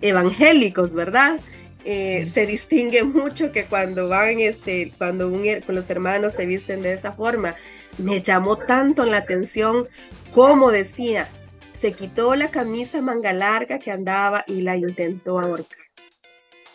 evangélicos, 0.00 0.94
¿verdad? 0.94 1.38
Eh, 1.84 2.26
se 2.26 2.44
distingue 2.44 3.04
mucho 3.04 3.52
que 3.52 3.66
cuando 3.66 4.08
van, 4.08 4.40
este, 4.40 4.92
cuando 4.98 5.28
un, 5.28 5.46
los 5.68 5.90
hermanos 5.90 6.34
se 6.34 6.44
visten 6.44 6.82
de 6.82 6.94
esa 6.94 7.12
forma. 7.12 7.54
Me 7.98 8.20
llamó 8.20 8.56
tanto 8.56 9.04
la 9.04 9.18
atención 9.18 9.88
como 10.32 10.72
decía, 10.72 11.28
se 11.72 11.92
quitó 11.92 12.34
la 12.34 12.50
camisa 12.50 13.00
manga 13.00 13.32
larga 13.32 13.78
que 13.78 13.92
andaba 13.92 14.42
y 14.48 14.62
la 14.62 14.76
intentó 14.76 15.38
ahorcar. 15.38 15.78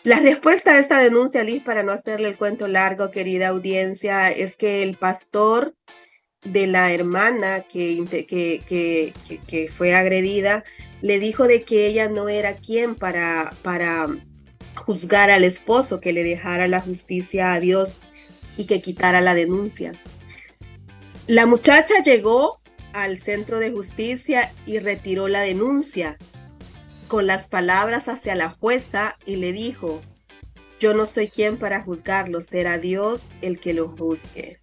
La 0.04 0.20
respuesta 0.20 0.72
a 0.72 0.78
esta 0.78 0.98
denuncia, 1.00 1.44
Liz, 1.44 1.62
para 1.62 1.82
no 1.82 1.92
hacerle 1.92 2.28
el 2.28 2.38
cuento 2.38 2.66
largo, 2.66 3.10
querida 3.10 3.48
audiencia, 3.48 4.30
es 4.30 4.56
que 4.56 4.82
el 4.82 4.96
pastor 4.96 5.74
de 6.44 6.66
la 6.66 6.92
hermana 6.92 7.62
que, 7.62 9.12
fue 9.72 9.94
agredida 9.94 10.64
le 11.02 11.18
dijo 11.18 11.46
de 11.46 11.62
que 11.62 11.86
ella 11.86 12.08
no 12.08 12.28
era 12.28 12.56
quien 12.56 12.94
para, 12.94 13.54
para 13.62 14.08
juzgar 14.74 15.30
al 15.30 15.44
esposo, 15.44 16.00
que 16.00 16.12
le 16.12 16.22
dejara 16.22 16.68
la 16.68 16.80
justicia 16.80 17.52
a 17.52 17.60
Dios 17.60 18.00
y 18.56 18.64
que 18.66 18.80
quitara 18.80 19.20
la 19.20 19.34
denuncia. 19.34 19.92
La 21.26 21.46
muchacha 21.46 22.02
llegó 22.02 22.60
al 22.92 23.18
centro 23.18 23.58
de 23.58 23.70
justicia 23.70 24.52
y 24.66 24.78
retiró 24.78 25.28
la 25.28 25.40
denuncia 25.40 26.18
con 27.08 27.26
las 27.26 27.46
palabras 27.46 28.08
hacia 28.08 28.34
la 28.34 28.50
jueza 28.50 29.16
y 29.26 29.36
le 29.36 29.52
dijo, 29.52 30.02
yo 30.78 30.94
no 30.94 31.06
soy 31.06 31.28
quien 31.28 31.58
para 31.58 31.82
juzgarlo, 31.82 32.40
será 32.40 32.78
Dios 32.78 33.34
el 33.42 33.60
que 33.60 33.74
lo 33.74 33.88
juzgue. 33.88 34.59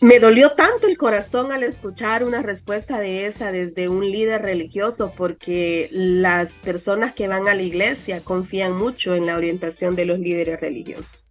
Me 0.00 0.20
dolió 0.20 0.52
tanto 0.52 0.88
el 0.88 0.98
corazón 0.98 1.52
al 1.52 1.62
escuchar 1.62 2.22
una 2.22 2.42
respuesta 2.42 3.00
de 3.00 3.26
esa 3.26 3.50
desde 3.50 3.88
un 3.88 4.04
líder 4.04 4.42
religioso 4.42 5.14
porque 5.16 5.88
las 5.90 6.56
personas 6.56 7.14
que 7.14 7.28
van 7.28 7.48
a 7.48 7.54
la 7.54 7.62
iglesia 7.62 8.20
confían 8.20 8.76
mucho 8.76 9.14
en 9.14 9.24
la 9.24 9.36
orientación 9.36 9.96
de 9.96 10.04
los 10.04 10.18
líderes 10.18 10.60
religiosos. 10.60 11.26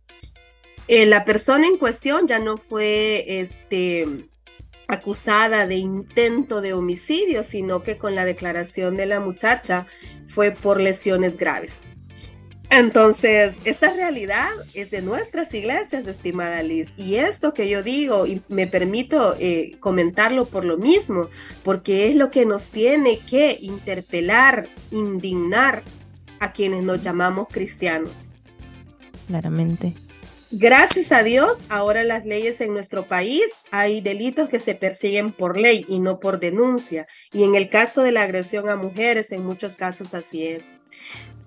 Eh, 0.88 1.06
la 1.06 1.26
persona 1.26 1.68
en 1.68 1.78
cuestión 1.78 2.28
ya 2.28 2.40
no 2.40 2.58
fue 2.58 3.40
este, 3.40 4.28
acusada 4.88 5.68
de 5.68 5.76
intento 5.76 6.62
de 6.62 6.74
homicidio, 6.74 7.44
sino 7.44 7.84
que 7.84 7.98
con 7.98 8.16
la 8.16 8.26
declaración 8.26 8.98
de 8.98 9.06
la 9.06 9.20
muchacha 9.20 9.86
fue 10.26 10.52
por 10.52 10.82
lesiones 10.82 11.38
graves. 11.38 11.84
Entonces, 12.70 13.56
esta 13.64 13.94
realidad 13.94 14.50
es 14.74 14.92
de 14.92 15.02
nuestras 15.02 15.54
iglesias, 15.54 16.08
estimada 16.08 16.64
Liz, 16.64 16.94
y 16.98 17.16
esto 17.16 17.54
que 17.54 17.70
yo 17.70 17.84
digo, 17.84 18.26
y 18.26 18.42
me 18.48 18.68
permito 18.68 19.36
eh, 19.40 19.78
comentarlo 19.80 20.46
por 20.46 20.66
lo 20.66 20.78
mismo, 20.78 21.30
porque 21.64 22.10
es 22.10 22.16
lo 22.16 22.32
que 22.32 22.46
nos 22.46 22.70
tiene 22.70 23.20
que 23.20 23.58
interpelar, 23.62 24.68
indignar 24.92 25.84
a 26.40 26.52
quienes 26.54 26.84
nos 26.84 27.02
llamamos 27.02 27.48
cristianos. 27.50 28.30
Claramente. 29.28 29.94
Gracias 30.52 31.12
a 31.12 31.24
Dios, 31.24 31.66
ahora 31.70 32.04
las 32.04 32.26
leyes 32.26 32.62
en 32.62 32.72
nuestro 32.72 33.08
país 33.08 33.62
hay 33.72 34.00
delitos 34.00 34.48
que 34.48 34.60
se 34.60 34.76
persiguen 34.76 35.34
por 35.34 35.60
ley 35.60 35.86
y 35.90 36.00
no 36.00 36.20
por 36.20 36.40
denuncia. 36.40 37.08
Y 37.34 37.44
en 37.44 37.56
el 37.56 37.68
caso 37.68 38.04
de 38.04 38.12
la 38.12 38.24
agresión 38.24 38.70
a 38.70 38.76
mujeres, 38.76 39.32
en 39.32 39.44
muchos 39.44 39.76
casos 39.76 40.14
así 40.14 40.48
es. 40.48 40.66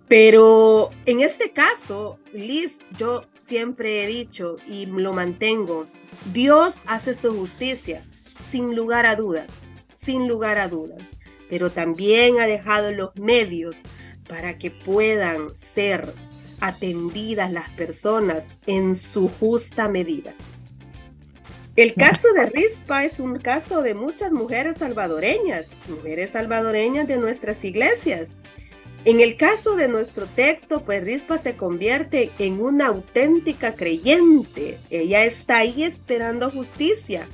Pero 0.09 0.90
en 1.04 1.20
este 1.20 1.52
caso, 1.52 2.18
Liz, 2.32 2.78
yo 2.96 3.26
siempre 3.34 4.02
he 4.02 4.06
dicho 4.06 4.56
y 4.66 4.86
lo 4.86 5.12
mantengo, 5.12 5.86
Dios 6.32 6.82
hace 6.86 7.12
su 7.12 7.34
justicia 7.34 8.02
sin 8.40 8.74
lugar 8.74 9.04
a 9.04 9.16
dudas, 9.16 9.68
sin 9.92 10.26
lugar 10.26 10.59
a 10.59 10.68
dudas. 10.68 10.98
Pero 11.50 11.70
también 11.70 12.40
ha 12.40 12.46
dejado 12.46 12.90
los 12.90 13.14
medios 13.16 13.78
para 14.28 14.59
que 14.59 14.70
puedan 14.70 15.54
ser 15.54 16.14
atendidas 16.61 17.52
las 17.52 17.70
personas 17.70 18.52
en 18.66 18.94
su 18.96 19.28
justa 19.28 19.88
medida. 19.88 20.34
El 21.76 21.94
caso 21.94 22.32
de 22.32 22.46
Rispa 22.46 23.04
es 23.04 23.20
un 23.20 23.38
caso 23.38 23.82
de 23.82 23.94
muchas 23.94 24.32
mujeres 24.32 24.78
salvadoreñas, 24.78 25.70
mujeres 25.88 26.30
salvadoreñas 26.30 27.06
de 27.06 27.18
nuestras 27.18 27.64
iglesias. 27.64 28.30
En 29.09 29.20
el 29.20 29.38
caso 29.38 29.74
de 29.74 29.88
nuestro 29.88 30.26
texto, 30.26 30.84
pues 30.84 31.02
Rispa 31.02 31.38
se 31.38 31.56
convierte 31.56 32.30
en 32.38 32.61
una 32.61 32.88
auténtica 32.88 33.74
creyente. 33.74 34.78
Ella 34.90 35.24
está 35.24 35.56
ahí 35.56 35.82
esperando 35.82 36.50
justicia 36.50 37.26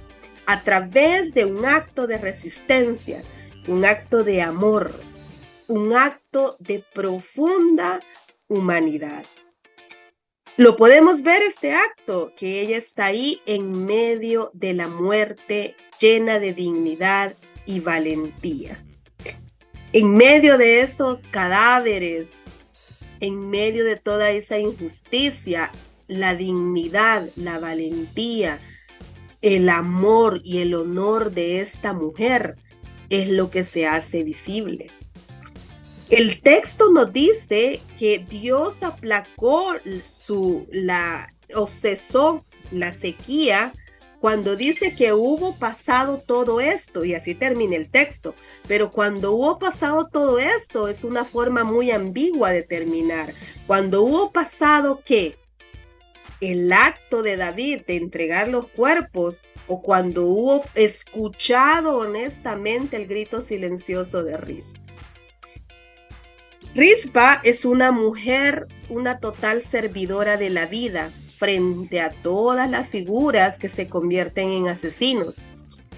a 0.47 0.63
través 0.63 1.35
de 1.35 1.47
un 1.47 1.65
acto 1.65 2.07
de 2.07 2.19
resistencia, 2.19 3.25
un 3.67 3.85
acto 3.85 4.23
de 4.23 4.41
amor, 4.41 4.93
un 5.67 5.95
acto 5.95 6.57
de 6.61 6.85
profunda 6.95 8.01
humanidad. 8.47 9.25
Lo 10.57 10.77
podemos 10.77 11.25
ver 11.25 11.43
este 11.43 11.75
acto, 11.75 12.33
que 12.37 12.61
ella 12.61 12.77
está 12.77 13.07
ahí 13.07 13.41
en 13.47 13.85
medio 13.85 14.53
de 14.55 14.75
la 14.75 14.87
muerte 14.87 15.75
llena 15.99 16.39
de 16.39 16.53
dignidad 16.53 17.35
y 17.67 17.81
valentía. 17.81 18.84
En 19.95 20.17
medio 20.17 20.59
de 20.59 20.81
esos 20.81 21.23
cadáveres, 21.23 22.41
en 23.21 23.49
medio 23.49 23.85
de 23.85 23.95
toda 23.95 24.31
esa 24.31 24.59
injusticia, 24.59 25.71
la 26.09 26.35
dignidad, 26.35 27.29
la 27.37 27.61
valentía, 27.61 28.61
el 29.41 29.69
amor 29.69 30.41
y 30.43 30.59
el 30.59 30.75
honor 30.75 31.31
de 31.31 31.61
esta 31.61 31.93
mujer 31.93 32.57
es 33.09 33.29
lo 33.29 33.53
que 33.53 33.63
se 33.63 33.87
hace 33.87 34.25
visible. 34.25 34.91
El 36.11 36.41
texto 36.41 36.91
nos 36.91 37.13
dice 37.13 37.81
que 37.97 38.19
Dios 38.29 38.83
aplacó 38.83 39.75
su, 40.03 40.67
la, 40.73 41.33
o 41.55 41.69
cesó 41.69 42.45
la 42.73 42.91
sequía 42.91 43.73
cuando 44.25 44.57
dice 44.57 44.95
que 44.95 45.13
hubo 45.13 45.55
pasado 45.59 46.17
todo 46.17 46.63
esto, 46.63 47.05
y 47.05 47.13
así 47.13 47.35
termina 47.35 47.77
el 47.77 47.91
texto, 47.91 48.35
pero 48.67 48.91
cuando 48.91 49.33
hubo 49.33 49.59
pasado 49.59 50.09
todo 50.11 50.39
esto 50.39 50.89
es 50.89 51.05
una 51.05 51.27
forma 51.27 51.63
muy 51.63 51.91
ambigua 51.91 52.51
de 52.51 52.63
terminar. 52.63 53.35
Cuando 53.67 54.01
hubo 54.01 54.33
pasado 54.33 55.03
qué? 55.05 55.37
el 56.41 56.73
acto 56.73 57.23
de 57.23 57.37
David 57.37 57.83
de 57.87 57.97
entregar 57.97 58.49
los 58.49 58.67
cuerpos 58.69 59.45
o 59.67 59.83
cuando 59.83 60.25
hubo 60.25 60.65
escuchado 60.75 61.99
honestamente 61.99 62.97
el 62.97 63.07
grito 63.07 63.43
silencioso 63.43 64.25
de 64.25 64.39
Riz. 64.39 64.73
Rispa 66.75 67.43
es 67.45 67.67
una 67.67 67.93
mujer, 67.93 68.69
una 68.89 69.19
total 69.19 69.61
servidora 69.61 70.39
de 70.39 70.49
la 70.49 70.65
vida 70.65 71.11
frente 71.45 72.01
a 72.01 72.09
todas 72.09 72.71
las 72.71 72.89
figuras 72.89 73.59
que 73.59 73.69
se 73.69 73.87
convierten 73.87 74.49
en 74.49 74.69
asesinos. 74.69 75.43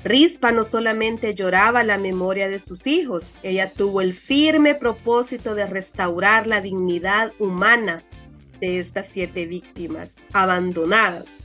Rispa 0.03 0.51
no 0.51 0.65
solamente 0.65 1.37
lloraba 1.37 1.85
la 1.85 1.99
memoria 1.99 2.49
de 2.49 2.59
sus 2.59 2.89
hijos, 2.89 3.35
ella 3.45 3.71
tuvo 3.71 4.01
el 4.01 4.13
firme 4.13 4.75
propósito 4.75 5.55
de 5.55 5.69
restaurar 5.69 6.49
la 6.49 6.61
dignidad 6.61 7.33
humana 7.39 8.03
de 8.59 8.81
estas 8.81 9.07
siete 9.07 9.47
víctimas 9.47 10.17
abandonadas. 10.33 11.39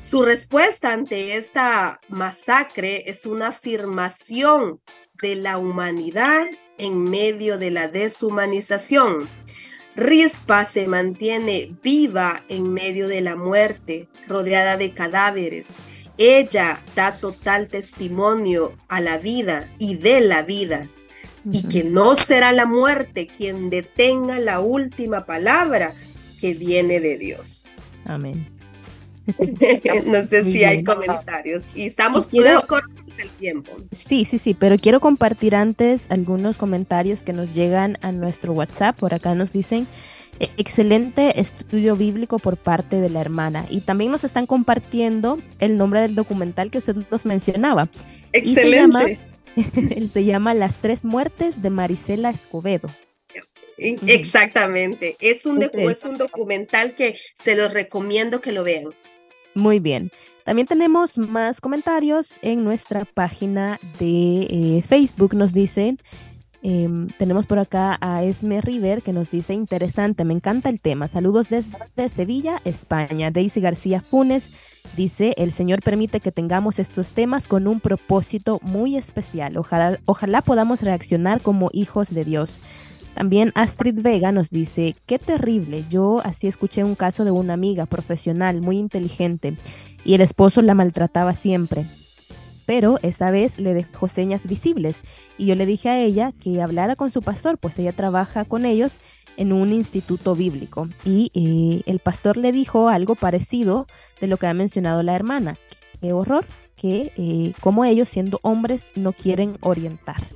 Su 0.00 0.22
respuesta 0.22 0.92
ante 0.92 1.36
esta 1.36 1.98
masacre 2.08 3.10
es 3.10 3.26
una 3.26 3.48
afirmación 3.48 4.80
de 5.20 5.34
la 5.34 5.58
humanidad 5.58 6.46
en 6.78 7.10
medio 7.10 7.58
de 7.58 7.72
la 7.72 7.88
deshumanización. 7.88 9.28
Rispa 9.96 10.64
se 10.64 10.88
mantiene 10.88 11.70
viva 11.82 12.42
en 12.48 12.72
medio 12.72 13.06
de 13.06 13.20
la 13.20 13.36
muerte, 13.36 14.08
rodeada 14.26 14.76
de 14.76 14.92
cadáveres. 14.92 15.68
Ella 16.18 16.82
da 16.96 17.16
total 17.16 17.68
testimonio 17.68 18.72
a 18.88 19.00
la 19.00 19.18
vida 19.18 19.72
y 19.78 19.96
de 19.96 20.20
la 20.20 20.42
vida, 20.42 20.88
y 21.50 21.68
que 21.68 21.84
no 21.84 22.16
será 22.16 22.52
la 22.52 22.66
muerte 22.66 23.26
quien 23.26 23.70
detenga 23.70 24.38
la 24.38 24.60
última 24.60 25.26
palabra 25.26 25.92
que 26.40 26.54
viene 26.54 27.00
de 27.00 27.18
Dios. 27.18 27.66
Amén. 28.06 28.53
no 30.06 30.22
sé 30.24 30.44
si 30.44 30.64
hay 30.64 30.84
comentarios. 30.84 31.64
Y 31.74 31.86
estamos 31.86 32.26
con 32.26 32.82
el 33.18 33.28
tiempo. 33.30 33.72
Sí, 33.92 34.24
sí, 34.24 34.38
sí, 34.38 34.54
pero 34.54 34.78
quiero 34.78 35.00
compartir 35.00 35.54
antes 35.54 36.06
algunos 36.10 36.56
comentarios 36.56 37.22
que 37.22 37.32
nos 37.32 37.54
llegan 37.54 37.98
a 38.02 38.12
nuestro 38.12 38.52
WhatsApp. 38.52 38.98
Por 38.98 39.14
acá 39.14 39.34
nos 39.34 39.52
dicen, 39.52 39.86
e-, 40.40 40.50
excelente 40.56 41.40
estudio 41.40 41.96
bíblico 41.96 42.38
por 42.38 42.56
parte 42.56 43.00
de 43.00 43.08
la 43.08 43.20
hermana. 43.20 43.66
Y 43.70 43.80
también 43.80 44.10
nos 44.10 44.24
están 44.24 44.46
compartiendo 44.46 45.38
el 45.58 45.76
nombre 45.76 46.00
del 46.00 46.14
documental 46.14 46.70
que 46.70 46.78
usted 46.78 46.96
nos 47.10 47.24
mencionaba. 47.24 47.88
Excelente. 48.32 49.20
se 50.12 50.24
llama 50.24 50.54
Las 50.54 50.76
tres 50.76 51.04
muertes 51.04 51.62
de 51.62 51.70
Marisela 51.70 52.30
Escobedo. 52.30 52.90
Exactamente. 53.76 55.16
Es 55.20 55.46
un, 55.46 55.62
es 55.62 56.04
un 56.04 56.18
documental 56.18 56.94
que 56.94 57.18
se 57.34 57.54
los 57.54 57.72
recomiendo 57.72 58.40
que 58.40 58.52
lo 58.52 58.64
vean. 58.64 58.86
Muy 59.54 59.78
bien. 59.78 60.10
También 60.44 60.66
tenemos 60.66 61.16
más 61.16 61.60
comentarios 61.60 62.38
en 62.42 62.64
nuestra 62.64 63.06
página 63.06 63.78
de 63.98 64.42
eh, 64.50 64.82
Facebook. 64.86 65.34
Nos 65.34 65.54
dicen, 65.54 65.98
em, 66.62 67.08
tenemos 67.18 67.46
por 67.46 67.58
acá 67.58 67.96
a 68.00 68.24
Esme 68.24 68.60
River 68.60 69.00
que 69.02 69.14
nos 69.14 69.30
dice, 69.30 69.54
interesante, 69.54 70.24
me 70.24 70.34
encanta 70.34 70.68
el 70.68 70.80
tema. 70.80 71.08
Saludos 71.08 71.48
desde 71.48 72.08
Sevilla, 72.10 72.60
España. 72.64 73.30
Daisy 73.30 73.60
García 73.62 74.00
Funes 74.00 74.50
dice, 74.96 75.32
el 75.38 75.50
Señor 75.52 75.80
permite 75.82 76.20
que 76.20 76.30
tengamos 76.30 76.78
estos 76.78 77.12
temas 77.12 77.48
con 77.48 77.66
un 77.66 77.80
propósito 77.80 78.58
muy 78.62 78.96
especial. 78.96 79.56
Ojalá, 79.56 79.98
ojalá 80.04 80.42
podamos 80.42 80.82
reaccionar 80.82 81.40
como 81.40 81.70
hijos 81.72 82.12
de 82.12 82.24
Dios. 82.26 82.60
También 83.14 83.52
Astrid 83.54 84.00
Vega 84.00 84.32
nos 84.32 84.50
dice, 84.50 84.96
qué 85.06 85.18
terrible, 85.18 85.84
yo 85.88 86.20
así 86.24 86.48
escuché 86.48 86.82
un 86.82 86.96
caso 86.96 87.24
de 87.24 87.30
una 87.30 87.54
amiga 87.54 87.86
profesional 87.86 88.60
muy 88.60 88.78
inteligente 88.78 89.56
y 90.04 90.14
el 90.14 90.20
esposo 90.20 90.62
la 90.62 90.74
maltrataba 90.74 91.32
siempre. 91.32 91.86
Pero 92.66 92.98
esa 93.02 93.30
vez 93.30 93.58
le 93.58 93.74
dejó 93.74 94.08
señas 94.08 94.46
visibles 94.46 95.02
y 95.38 95.46
yo 95.46 95.54
le 95.54 95.66
dije 95.66 95.90
a 95.90 96.00
ella 96.00 96.32
que 96.40 96.60
hablara 96.60 96.96
con 96.96 97.10
su 97.10 97.22
pastor, 97.22 97.58
pues 97.58 97.78
ella 97.78 97.92
trabaja 97.92 98.44
con 98.44 98.64
ellos 98.64 98.98
en 99.36 99.52
un 99.52 99.72
instituto 99.72 100.34
bíblico. 100.34 100.88
Y 101.04 101.30
eh, 101.34 101.82
el 101.86 101.98
pastor 101.98 102.36
le 102.36 102.52
dijo 102.52 102.88
algo 102.88 103.14
parecido 103.14 103.86
de 104.20 104.26
lo 104.26 104.38
que 104.38 104.46
ha 104.46 104.54
mencionado 104.54 105.02
la 105.02 105.14
hermana. 105.14 105.56
Qué 106.00 106.12
horror 106.12 106.46
que 106.76 107.12
eh, 107.16 107.52
como 107.60 107.84
ellos 107.84 108.08
siendo 108.08 108.40
hombres 108.42 108.90
no 108.94 109.12
quieren 109.12 109.56
orientar. 109.60 110.26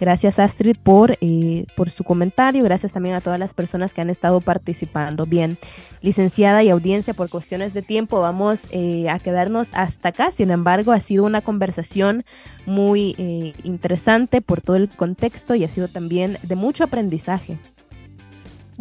Gracias 0.00 0.38
Astrid 0.38 0.78
por, 0.82 1.18
eh, 1.20 1.66
por 1.76 1.90
su 1.90 2.04
comentario, 2.04 2.64
gracias 2.64 2.94
también 2.94 3.14
a 3.14 3.20
todas 3.20 3.38
las 3.38 3.52
personas 3.52 3.92
que 3.92 4.00
han 4.00 4.08
estado 4.08 4.40
participando. 4.40 5.26
Bien, 5.26 5.58
licenciada 6.00 6.62
y 6.62 6.70
audiencia, 6.70 7.12
por 7.12 7.28
cuestiones 7.28 7.74
de 7.74 7.82
tiempo 7.82 8.18
vamos 8.18 8.62
eh, 8.70 9.10
a 9.10 9.18
quedarnos 9.18 9.68
hasta 9.74 10.08
acá. 10.08 10.30
Sin 10.30 10.50
embargo, 10.50 10.92
ha 10.92 11.00
sido 11.00 11.24
una 11.24 11.42
conversación 11.42 12.24
muy 12.64 13.14
eh, 13.18 13.52
interesante 13.62 14.40
por 14.40 14.62
todo 14.62 14.76
el 14.76 14.88
contexto 14.88 15.54
y 15.54 15.64
ha 15.64 15.68
sido 15.68 15.86
también 15.86 16.38
de 16.42 16.56
mucho 16.56 16.84
aprendizaje. 16.84 17.58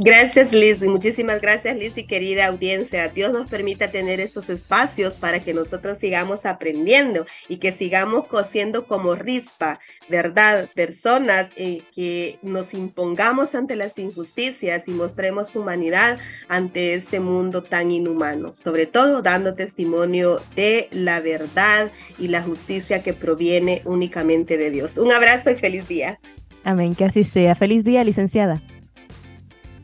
Gracias 0.01 0.53
Liz, 0.53 0.81
muchísimas 0.81 1.41
gracias 1.41 1.75
Liz 1.75 1.97
y 1.97 2.05
querida 2.05 2.45
audiencia. 2.45 3.09
Dios 3.09 3.33
nos 3.33 3.49
permita 3.49 3.91
tener 3.91 4.21
estos 4.21 4.49
espacios 4.49 5.17
para 5.17 5.41
que 5.41 5.53
nosotros 5.53 5.97
sigamos 5.97 6.45
aprendiendo 6.45 7.25
y 7.49 7.57
que 7.57 7.73
sigamos 7.73 8.25
cosiendo 8.27 8.87
como 8.87 9.15
rispa, 9.15 9.81
¿verdad? 10.07 10.69
Personas 10.73 11.49
eh, 11.57 11.81
que 11.93 12.39
nos 12.41 12.73
impongamos 12.73 13.55
ante 13.55 13.75
las 13.75 13.99
injusticias 13.99 14.87
y 14.87 14.91
mostremos 14.91 15.53
humanidad 15.57 16.17
ante 16.47 16.93
este 16.93 17.19
mundo 17.19 17.61
tan 17.61 17.91
inhumano, 17.91 18.53
sobre 18.53 18.85
todo 18.85 19.21
dando 19.21 19.53
testimonio 19.53 20.39
de 20.55 20.87
la 20.91 21.19
verdad 21.19 21.91
y 22.17 22.29
la 22.29 22.41
justicia 22.41 23.03
que 23.03 23.11
proviene 23.11 23.81
únicamente 23.83 24.57
de 24.57 24.71
Dios. 24.71 24.97
Un 24.97 25.11
abrazo 25.11 25.51
y 25.51 25.55
feliz 25.55 25.89
día. 25.89 26.21
Amén, 26.63 26.95
que 26.95 27.03
así 27.03 27.25
sea. 27.25 27.53
Feliz 27.55 27.83
día, 27.83 28.05
licenciada. 28.05 28.61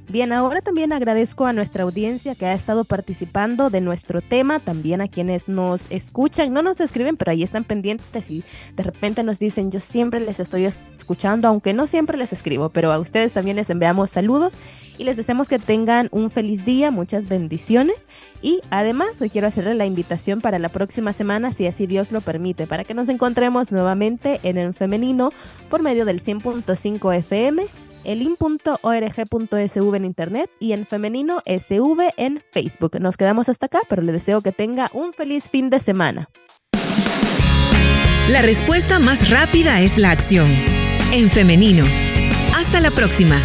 Bien, 0.08 0.32
ahora 0.34 0.62
también 0.62 0.94
agradezco 0.94 1.48
a 1.48 1.54
nuestra 1.54 1.84
audiencia 1.84 2.36
que 2.36 2.46
ha 2.46 2.54
estado 2.54 2.84
participando 2.84 3.72
de 3.72 3.82
nuestro 3.82 4.22
tema, 4.22 4.60
también 4.60 5.02
a 5.02 5.08
quienes 5.08 5.50
nos 5.50 5.90
escuchan, 5.90 6.54
no 6.54 6.62
nos 6.62 6.80
escriben, 6.80 7.18
pero 7.18 7.32
ahí 7.32 7.42
están 7.42 7.64
pendientes 7.64 8.30
y 8.30 8.44
de 8.76 8.84
repente 8.84 9.24
nos 9.24 9.40
dicen, 9.40 9.72
yo 9.72 9.80
siempre 9.80 10.20
les 10.20 10.40
estoy 10.40 10.66
escuchando, 10.66 11.48
aunque 11.48 11.74
no 11.74 11.88
siempre 11.88 12.20
les 12.20 12.34
escribo, 12.34 12.70
pero 12.70 12.92
a 12.92 13.00
ustedes 13.00 13.34
también 13.34 13.56
les 13.56 13.72
enviamos 13.72 14.12
saludos 14.12 14.60
y 15.00 15.06
les 15.06 15.18
deseamos 15.18 15.50
que 15.50 15.58
tengan 15.58 16.08
un 16.12 16.30
feliz 16.30 16.64
día, 16.64 16.92
muchas 16.92 17.28
bendiciones 17.28 18.08
y 18.44 18.62
además 18.70 19.20
hoy 19.22 19.32
quiero 19.32 19.48
hacerle 19.48 19.74
la 19.74 19.88
invitación 19.88 20.40
para 20.40 20.60
la 20.60 20.70
próxima 20.70 21.14
semana, 21.14 21.52
si 21.52 21.66
así 21.66 21.88
Dios 21.88 22.12
lo 22.12 22.22
permite, 22.22 22.68
para 22.68 22.84
que 22.84 22.94
nos 22.94 23.10
encontremos 23.10 23.72
nuevamente 23.72 24.40
en 24.44 24.60
el 24.60 24.76
femenino 24.76 25.32
por 25.70 25.82
medio 25.82 26.06
del 26.06 26.22
100.5 26.22 27.16
FM 27.16 27.66
elin.org.sv 28.06 29.96
en 29.96 30.06
internet 30.06 30.50
y 30.60 30.74
en 30.74 30.86
femenino 30.86 31.42
SV 31.46 32.14
en 32.18 32.44
Facebook. 32.52 33.00
Nos 33.00 33.18
quedamos 33.18 33.50
hasta 33.50 33.66
acá, 33.66 33.82
pero 33.90 34.02
le 34.02 34.12
deseo 34.12 34.42
que 34.42 34.52
tenga 34.52 34.90
un 34.94 35.14
feliz 35.14 35.50
fin 35.50 35.70
de 35.70 35.80
semana. 35.80 36.30
La 38.30 38.42
respuesta 38.42 39.00
más 39.00 39.30
rápida 39.30 39.82
es 39.82 39.98
la 39.98 40.12
acción. 40.12 40.48
En 41.14 41.30
femenino. 41.30 41.86
Hasta 42.56 42.82
la 42.82 42.90
próxima. 42.90 43.40